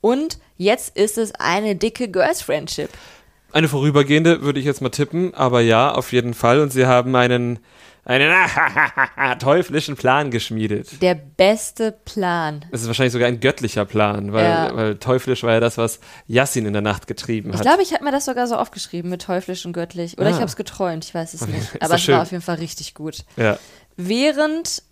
[0.00, 2.90] Und jetzt ist es eine dicke Girls Friendship.
[3.52, 6.58] Eine vorübergehende würde ich jetzt mal tippen, aber ja, auf jeden Fall.
[6.58, 7.60] Und sie haben einen,
[8.04, 8.34] einen
[9.38, 11.00] teuflischen Plan geschmiedet.
[11.02, 12.64] Der beste Plan.
[12.70, 14.76] Es ist wahrscheinlich sogar ein göttlicher Plan, weil, Ja.
[14.76, 17.62] weil teuflisch war ja das, was Yassin in der Nacht getrieben Ich hat.
[17.62, 20.18] glaube, ich habe mir das sogar so aufgeschrieben mit teuflisch und göttlich.
[20.18, 20.30] Oder Ah.
[20.30, 21.82] ich habe es geträumt, ich weiß es nicht.
[21.82, 22.14] Aber es schön.
[22.14, 23.24] war auf jeden Fall richtig gut.
[23.36, 23.58] ja.
[23.96, 24.82] Während,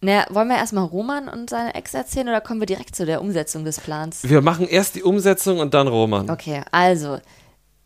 [0.00, 3.20] na, wollen wir erstmal Roman und seine Ex erzählen oder kommen wir direkt zu der
[3.22, 4.28] Umsetzung des Plans?
[4.28, 6.28] Wir machen erst die Umsetzung und dann Roman.
[6.28, 7.18] Okay, also,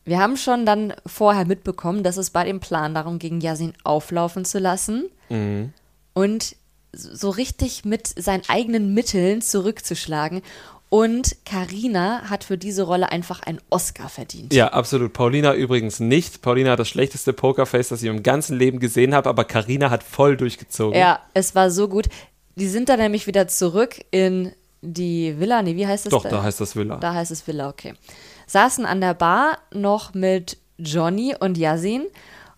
[0.06, 4.44] wir haben schon dann vorher mitbekommen, dass es bei dem Plan darum ging, Yasin auflaufen
[4.46, 5.72] zu lassen Mhm.
[6.14, 6.56] und
[6.92, 10.40] so richtig mit seinen eigenen Mitteln zurückzuschlagen.
[10.88, 14.54] Und Karina hat für diese Rolle einfach einen Oscar verdient.
[14.54, 15.12] Ja, absolut.
[15.12, 16.40] Paulina übrigens nicht.
[16.42, 20.04] Paulina hat das schlechteste Pokerface, das ich im ganzen Leben gesehen habe, aber Karina hat
[20.04, 20.98] voll durchgezogen.
[20.98, 22.06] Ja, es war so gut.
[22.54, 25.60] Die sind dann nämlich wieder zurück in die Villa.
[25.62, 26.10] Nee, wie heißt es?
[26.10, 26.96] Doch, da heißt das Villa.
[26.98, 27.94] Da heißt es Villa, okay.
[28.46, 32.02] Saßen an der Bar noch mit Johnny und Yasin.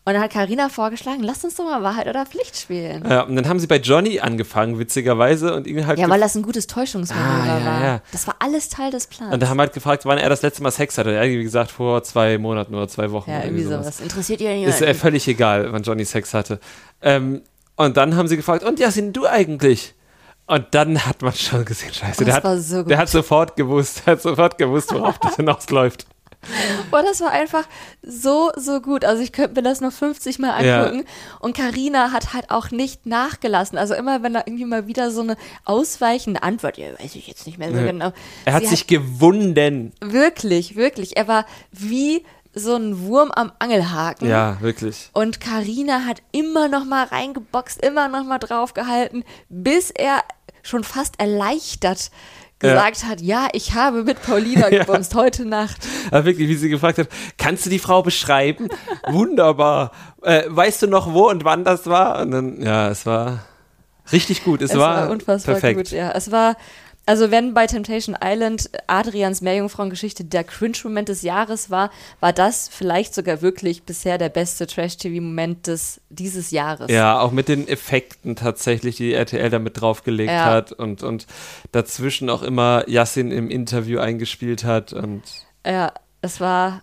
[0.05, 3.05] Und dann hat Karina vorgeschlagen, lass uns doch mal Wahrheit oder Pflicht spielen.
[3.07, 6.35] Ja, und dann haben sie bei Johnny angefangen, witzigerweise, und ihn halt Ja, weil das
[6.35, 7.85] ein gutes Täuschungsmanöver Ah, ja, war.
[7.85, 8.01] ja.
[8.11, 9.35] Das war alles Teil des Plans.
[9.35, 11.13] und da haben halt gefragt, wann er das letzte Mal Sex hatte.
[11.13, 13.31] Er hat wie gesagt vor zwei Monaten oder zwei Wochen.
[13.31, 14.01] ja, irgendwie sowas.
[14.01, 14.95] Interessiert ihr Ist äh, niemanden?
[14.99, 16.59] völlig egal, wann Johnny Sex hatte.
[17.03, 17.43] Ähm,
[17.77, 19.95] und dann haben sie gefragt, und Yasin, du eigentlich?
[20.49, 24.03] Und dann hat man schon gesehen, scheiße, der, das hat, so der hat sofort gewusst,
[24.07, 26.07] hat sofort gewusst, worauf das hinausläuft.
[26.91, 27.65] Boah, das war einfach
[28.01, 29.05] so, so gut.
[29.05, 30.85] Also ich könnte mir das noch 50 Mal Ja.
[30.85, 31.05] angucken.
[31.41, 33.77] Und Karina hat halt auch nicht nachgelassen.
[33.77, 37.45] Also immer, wenn da irgendwie mal wieder so eine ausweichende Antwort, ja, weiß ich jetzt
[37.47, 37.87] nicht mehr so Ja.
[37.87, 38.13] genau.
[38.45, 39.93] Er hat sich gewunden.
[40.01, 42.25] wirklich, wirklich, er war wie
[42.55, 44.29] so ein Wurm am Angelhaken.
[44.29, 45.11] Ja, wirklich.
[45.13, 50.23] Und Karina hat immer noch mal reingeboxt, immer noch mal draufgehalten, bis er
[50.69, 52.11] schon fast erleichtert
[52.61, 55.77] gesagt hat, ja, ich habe mit Paulina gebumst heute Nacht.
[56.11, 58.69] Aber wirklich, wie sie gefragt hat, kannst du die Frau beschreiben?
[59.09, 59.93] Wunderbar.
[60.23, 62.21] Äh, weißt du noch, wo und wann das war?
[62.21, 63.45] Und dann, ja, es war
[64.13, 64.61] richtig gut.
[64.63, 65.79] Es, Es war, war unfassbar perfekt.
[65.79, 66.11] gut, ja.
[66.11, 66.57] Es war,
[67.09, 71.91] also wenn bei Temptation Island Adrians Meerjungfrauengeschichte der Cringe-Moment des Jahres war,
[72.21, 76.91] war das vielleicht sogar wirklich bisher der beste Trash-TV-Moment des dieses Jahres.
[76.91, 80.45] Ja, auch mit den Effekten tatsächlich, die RTL damit draufgelegt Ja.
[80.45, 81.27] hat und, und
[81.73, 85.23] dazwischen auch immer Yassin im Interview eingespielt hat und
[85.67, 86.83] Ja, es war,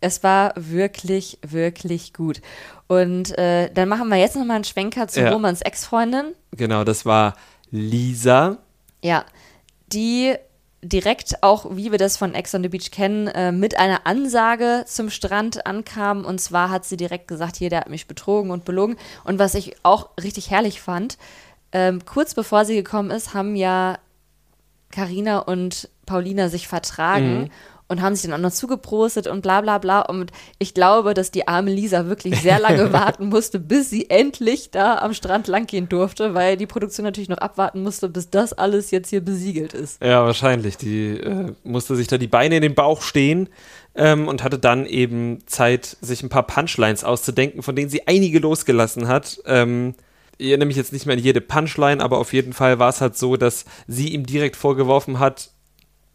[0.00, 2.40] es war wirklich, wirklich gut.
[2.86, 5.30] Und äh, dann machen wir jetzt nochmal einen Schwenker zu Ja.
[5.30, 6.32] Romans Ex-Freundin.
[6.56, 7.34] genau, das war
[7.70, 8.56] Lisa.
[9.02, 9.24] Ja,
[9.92, 10.34] die
[10.82, 14.84] direkt auch, wie wir das von Ex on the Beach kennen, äh, mit einer Ansage
[14.86, 16.24] zum Strand ankam.
[16.24, 18.96] Und zwar hat sie direkt gesagt, hier, der hat mich betrogen und belogen.
[19.24, 21.18] Und was ich auch richtig herrlich fand,
[21.72, 23.98] ähm, kurz bevor sie gekommen ist, haben ja
[24.90, 27.42] Karina und Paulina sich vertragen.
[27.42, 27.50] Mhm.
[27.88, 30.02] Und haben sich dann auch noch zugeprostet und bla bla bla.
[30.02, 34.70] Und ich glaube, dass die arme Lisa wirklich sehr lange warten musste, bis sie endlich
[34.70, 38.90] da am Strand langgehen durfte, weil die Produktion natürlich noch abwarten musste, bis das alles
[38.90, 40.02] jetzt hier besiegelt ist.
[40.02, 40.76] Ja, wahrscheinlich.
[40.76, 43.48] Die äh, musste sich da die Beine in den Bauch stehen
[43.94, 48.38] ähm, und hatte dann eben Zeit, sich ein paar Punchlines auszudenken, von denen sie einige
[48.38, 49.40] losgelassen hat.
[49.44, 49.94] Ähm,
[50.38, 53.00] ich erinnere mich jetzt nicht mehr an jede Punchline, aber auf jeden Fall war es
[53.00, 55.50] halt so, dass sie ihm direkt vorgeworfen hat,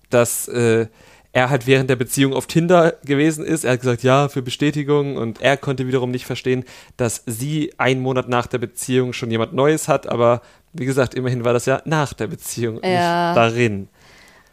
[0.10, 0.88] dass äh,
[1.34, 3.66] er halt während der Beziehung auf Tinder gewesen ist.
[3.66, 5.18] Er hat gesagt, ja, für Bestätigung.
[5.18, 6.64] Und er konnte wiederum nicht verstehen,
[6.96, 10.08] dass sie einen Monat nach der Beziehung schon jemand Neues hat.
[10.08, 10.42] Aber
[10.74, 13.30] wie gesagt, immerhin war das ja nach der Beziehung, Ja.
[13.30, 13.90] nicht darin.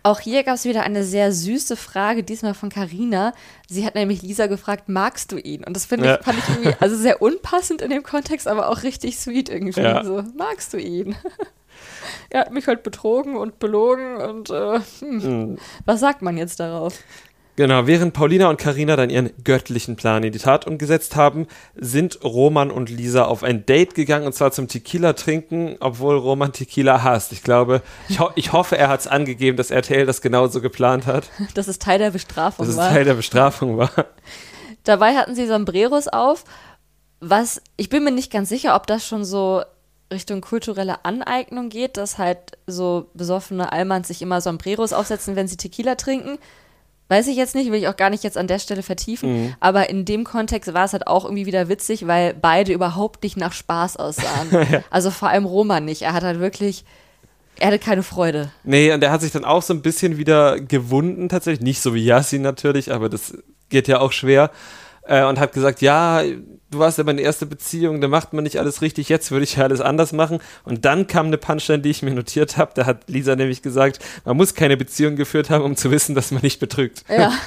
[0.03, 3.35] Auch hier gab es wieder eine sehr süße Frage, diesmal von Carina.
[3.69, 5.63] Sie hat nämlich Lisa gefragt, magst du ihn?
[5.63, 6.23] Und das finde ich, Ja.
[6.23, 9.79] fand ich irgendwie, also sehr unpassend in dem Kontext, aber auch richtig sweet irgendwie.
[9.83, 10.03] Ja.
[10.03, 11.15] So, magst du ihn?
[12.31, 15.59] er hat mich halt betrogen und belogen und äh, hm, Hm.
[15.85, 16.99] was sagt man jetzt darauf?
[17.57, 22.25] Genau, während Paulina und Karina dann ihren göttlichen Plan in die Tat umgesetzt haben, sind
[22.25, 27.03] Roman und Lisa auf ein Date gegangen und zwar zum Tequila trinken, obwohl Roman Tequila
[27.03, 27.33] hasst.
[27.33, 31.07] Ich glaube, ich, ho ich hoffe, er hat es angegeben, dass RTL das genauso geplant
[31.07, 32.89] hat, Dass es Teil der Bestrafung dass es war.
[32.91, 33.91] Teil der Bestrafung war.
[34.85, 36.45] Dabei hatten sie Sombreros auf,
[37.21, 39.63] was ich bin mir nicht ganz sicher, ob das schon so
[40.11, 45.57] Richtung kulturelle Aneignung geht, dass halt so besoffene Allmanns sich immer Sombreros aufsetzen, wenn sie
[45.57, 46.39] Tequila trinken.
[47.09, 49.57] Weiß ich jetzt nicht, will ich auch gar nicht jetzt an der Stelle vertiefen.
[49.59, 53.37] Aber in dem Kontext war es halt auch irgendwie wieder witzig, weil beide überhaupt nicht
[53.37, 54.49] nach Spaß aussahen.
[54.91, 56.03] Also vor allem Roman nicht.
[56.03, 56.85] Er hat halt wirklich,
[57.59, 58.53] er hatte keine Freude.
[58.63, 61.65] Nee, und er hat sich dann auch so ein bisschen wieder gewunden, tatsächlich.
[61.65, 63.35] Nicht so wie Yassin natürlich, aber das
[63.71, 64.53] geht ja auch schwer.
[65.03, 68.59] Äh, und hat gesagt, ja, du warst ja meine erste Beziehung, da macht man nicht
[68.59, 70.39] alles richtig, jetzt würde ich ja alles anders machen.
[70.65, 72.73] Und dann kam eine Punchline, die ich mir notiert habe.
[72.75, 76.31] Da hat Lisa nämlich gesagt, man muss keine Beziehung geführt haben, um zu wissen, dass
[76.31, 77.05] man nicht betrügt.
[77.09, 77.33] Ja,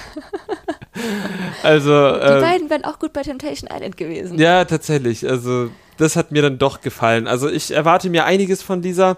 [1.63, 4.37] Also, die äh, beiden wären auch gut bei Temptation Island gewesen.
[4.37, 5.27] ja, tatsächlich.
[5.27, 7.27] Also, das hat mir dann doch gefallen.
[7.27, 9.17] Also, ich erwarte mir einiges von Lisa.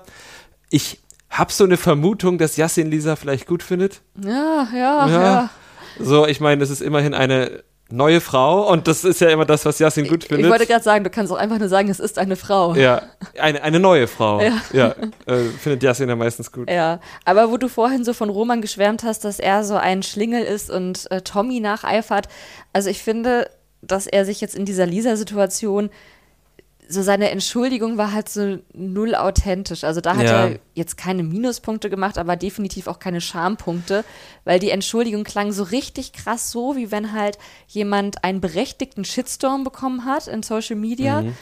[0.70, 4.02] Ich habe so eine Vermutung, dass Yassin Lisa vielleicht gut findet.
[4.24, 5.10] Ja, ja, Ja.
[5.10, 5.50] ja.
[6.00, 9.64] So, ich meine, das ist immerhin eine neue Frau und das ist ja immer das,
[9.66, 10.50] was Yassin gut Ich findet.
[10.50, 12.74] wollte gerade sagen, du kannst auch einfach nur sagen, es ist eine Frau.
[12.76, 13.04] ja,
[13.40, 14.42] eine, eine neue Frau.
[14.42, 14.58] Ja.
[14.74, 14.96] Ja,
[15.28, 16.70] äh, findet Yassin ja meistens gut.
[16.70, 20.44] Ja, aber wo du vorhin so von Roman geschwärmt hast, dass er so ein Schlingel
[20.44, 22.28] ist und äh, Tommy nacheifert,
[22.74, 23.50] also ich finde,
[23.82, 25.92] dass er sich jetzt in dieser Lisa-Situation,
[26.88, 29.84] so seine Entschuldigung war halt so null authentisch.
[29.84, 30.46] Also da hat Ja.
[30.48, 34.04] er jetzt keine Minuspunkte gemacht, aber definitiv auch keine Schampunkte,
[34.44, 39.64] weil die Entschuldigung klang so richtig krass so, wie wenn halt jemand einen berechtigten Shitstorm
[39.64, 41.22] bekommen hat in Social Media.
[41.22, 41.36] Mhm.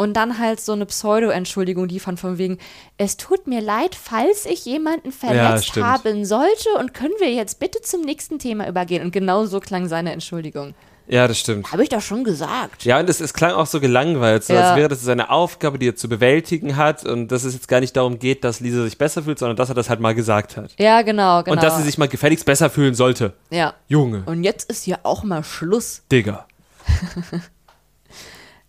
[0.00, 2.58] Und dann halt so eine Pseudo-Entschuldigung liefern von wegen,
[2.98, 5.86] es tut mir leid, falls ich jemanden verletzt stimmt.
[5.86, 9.02] haben sollte und können wir jetzt bitte zum nächsten Thema übergehen.
[9.02, 10.74] Und genau so klang seine Entschuldigung.
[11.10, 11.72] Ja, das stimmt.
[11.72, 12.84] Habe ich doch schon gesagt.
[12.84, 14.68] Ja, und es, es klang auch so gelangweilt, so Ja.
[14.70, 17.80] als wäre das seine Aufgabe, die er zu bewältigen hat und dass es jetzt gar
[17.80, 20.56] nicht darum geht, dass Lisa sich besser fühlt, sondern dass er das halt mal gesagt
[20.58, 20.74] hat.
[20.78, 21.54] Ja, genau, genau.
[21.56, 23.32] Und dass sie sich mal gefälligst besser fühlen sollte.
[23.50, 23.72] ja.
[23.88, 26.02] Junge, Und jetzt ist hier auch mal Schluss.
[26.12, 26.46] Digga.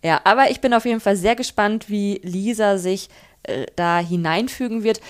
[0.02, 3.10] Ja, aber ich bin auf jeden Fall sehr gespannt, wie Lisa sich
[3.42, 5.00] äh, da hineinfügen wird.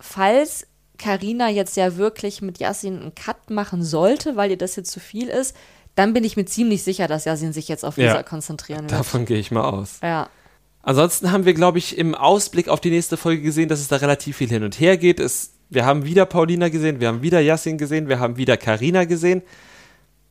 [0.00, 0.66] Falls
[0.98, 4.98] Karina jetzt ja wirklich mit Yasin einen Cut machen sollte, weil ihr das jetzt zu
[5.00, 5.56] viel ist,
[5.94, 8.06] dann bin ich mir ziemlich sicher, dass Yasin sich jetzt auf Ja.
[8.12, 8.92] Lisa konzentrieren wird.
[8.92, 9.98] Davon gehe ich mal aus.
[10.02, 10.28] Ja.
[10.82, 13.96] Ansonsten haben wir, glaube ich, im Ausblick auf die nächste Folge gesehen, dass es da
[13.96, 15.20] relativ viel hin und her geht.
[15.20, 19.04] Es, wir haben wieder Paulina gesehen, wir haben wieder Yassin gesehen, wir haben wieder Karina
[19.04, 19.42] gesehen.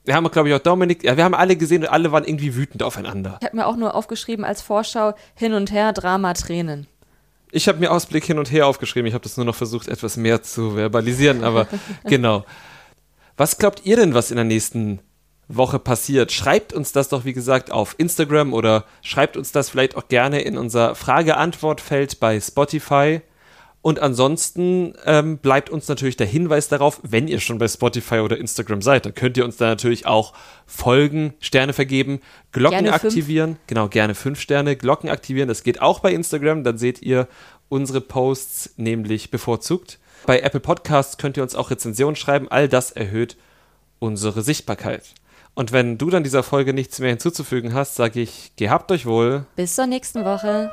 [0.03, 2.55] Wir haben, glaube ich, auch Dominik, ja, wir haben alle gesehen und alle waren irgendwie
[2.55, 3.37] wütend aufeinander.
[3.39, 6.87] Ich habe mir auch nur aufgeschrieben als Vorschau hin und her Drama Tränen.
[7.51, 9.07] Ich habe mir Ausblick hin und her aufgeschrieben.
[9.07, 11.67] Ich habe das nur noch versucht, etwas mehr zu verbalisieren, aber
[12.05, 12.45] genau.
[13.37, 14.99] Was glaubt ihr denn, was in der nächsten
[15.47, 16.31] Woche passiert?
[16.31, 20.41] Schreibt uns das doch, wie gesagt, auf Instagram oder schreibt uns das vielleicht auch gerne
[20.41, 23.21] in unser Frage-Antwort-Feld bei Spotify.
[23.83, 28.37] Und ansonsten ähm, bleibt uns natürlich der Hinweis darauf, wenn ihr schon bei Spotify oder
[28.37, 30.33] Instagram seid, dann könnt ihr uns da natürlich auch
[30.67, 32.19] folgen, Sterne vergeben,
[32.51, 33.05] Glocken Gerne fünf.
[33.05, 33.57] aktivieren.
[33.65, 35.47] Genau, gerne fünf Sterne, Glocken aktivieren.
[35.47, 36.63] Das geht auch bei Instagram.
[36.63, 37.27] Dann seht ihr
[37.69, 39.97] unsere Posts nämlich bevorzugt.
[40.27, 42.49] Bei Apple Podcasts könnt ihr uns auch Rezensionen schreiben.
[42.51, 43.35] All das erhöht
[43.97, 45.15] unsere Sichtbarkeit.
[45.53, 49.45] Und wenn du dann dieser Folge nichts mehr hinzuzufügen hast, sage ich, gehabt euch wohl.
[49.55, 50.71] Bis zur nächsten Woche.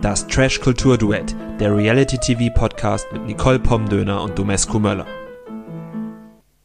[0.00, 5.06] Das Trash Kultur Duett, der Reality TV Podcast mit Nicole Pomdöner und Domescu Möller.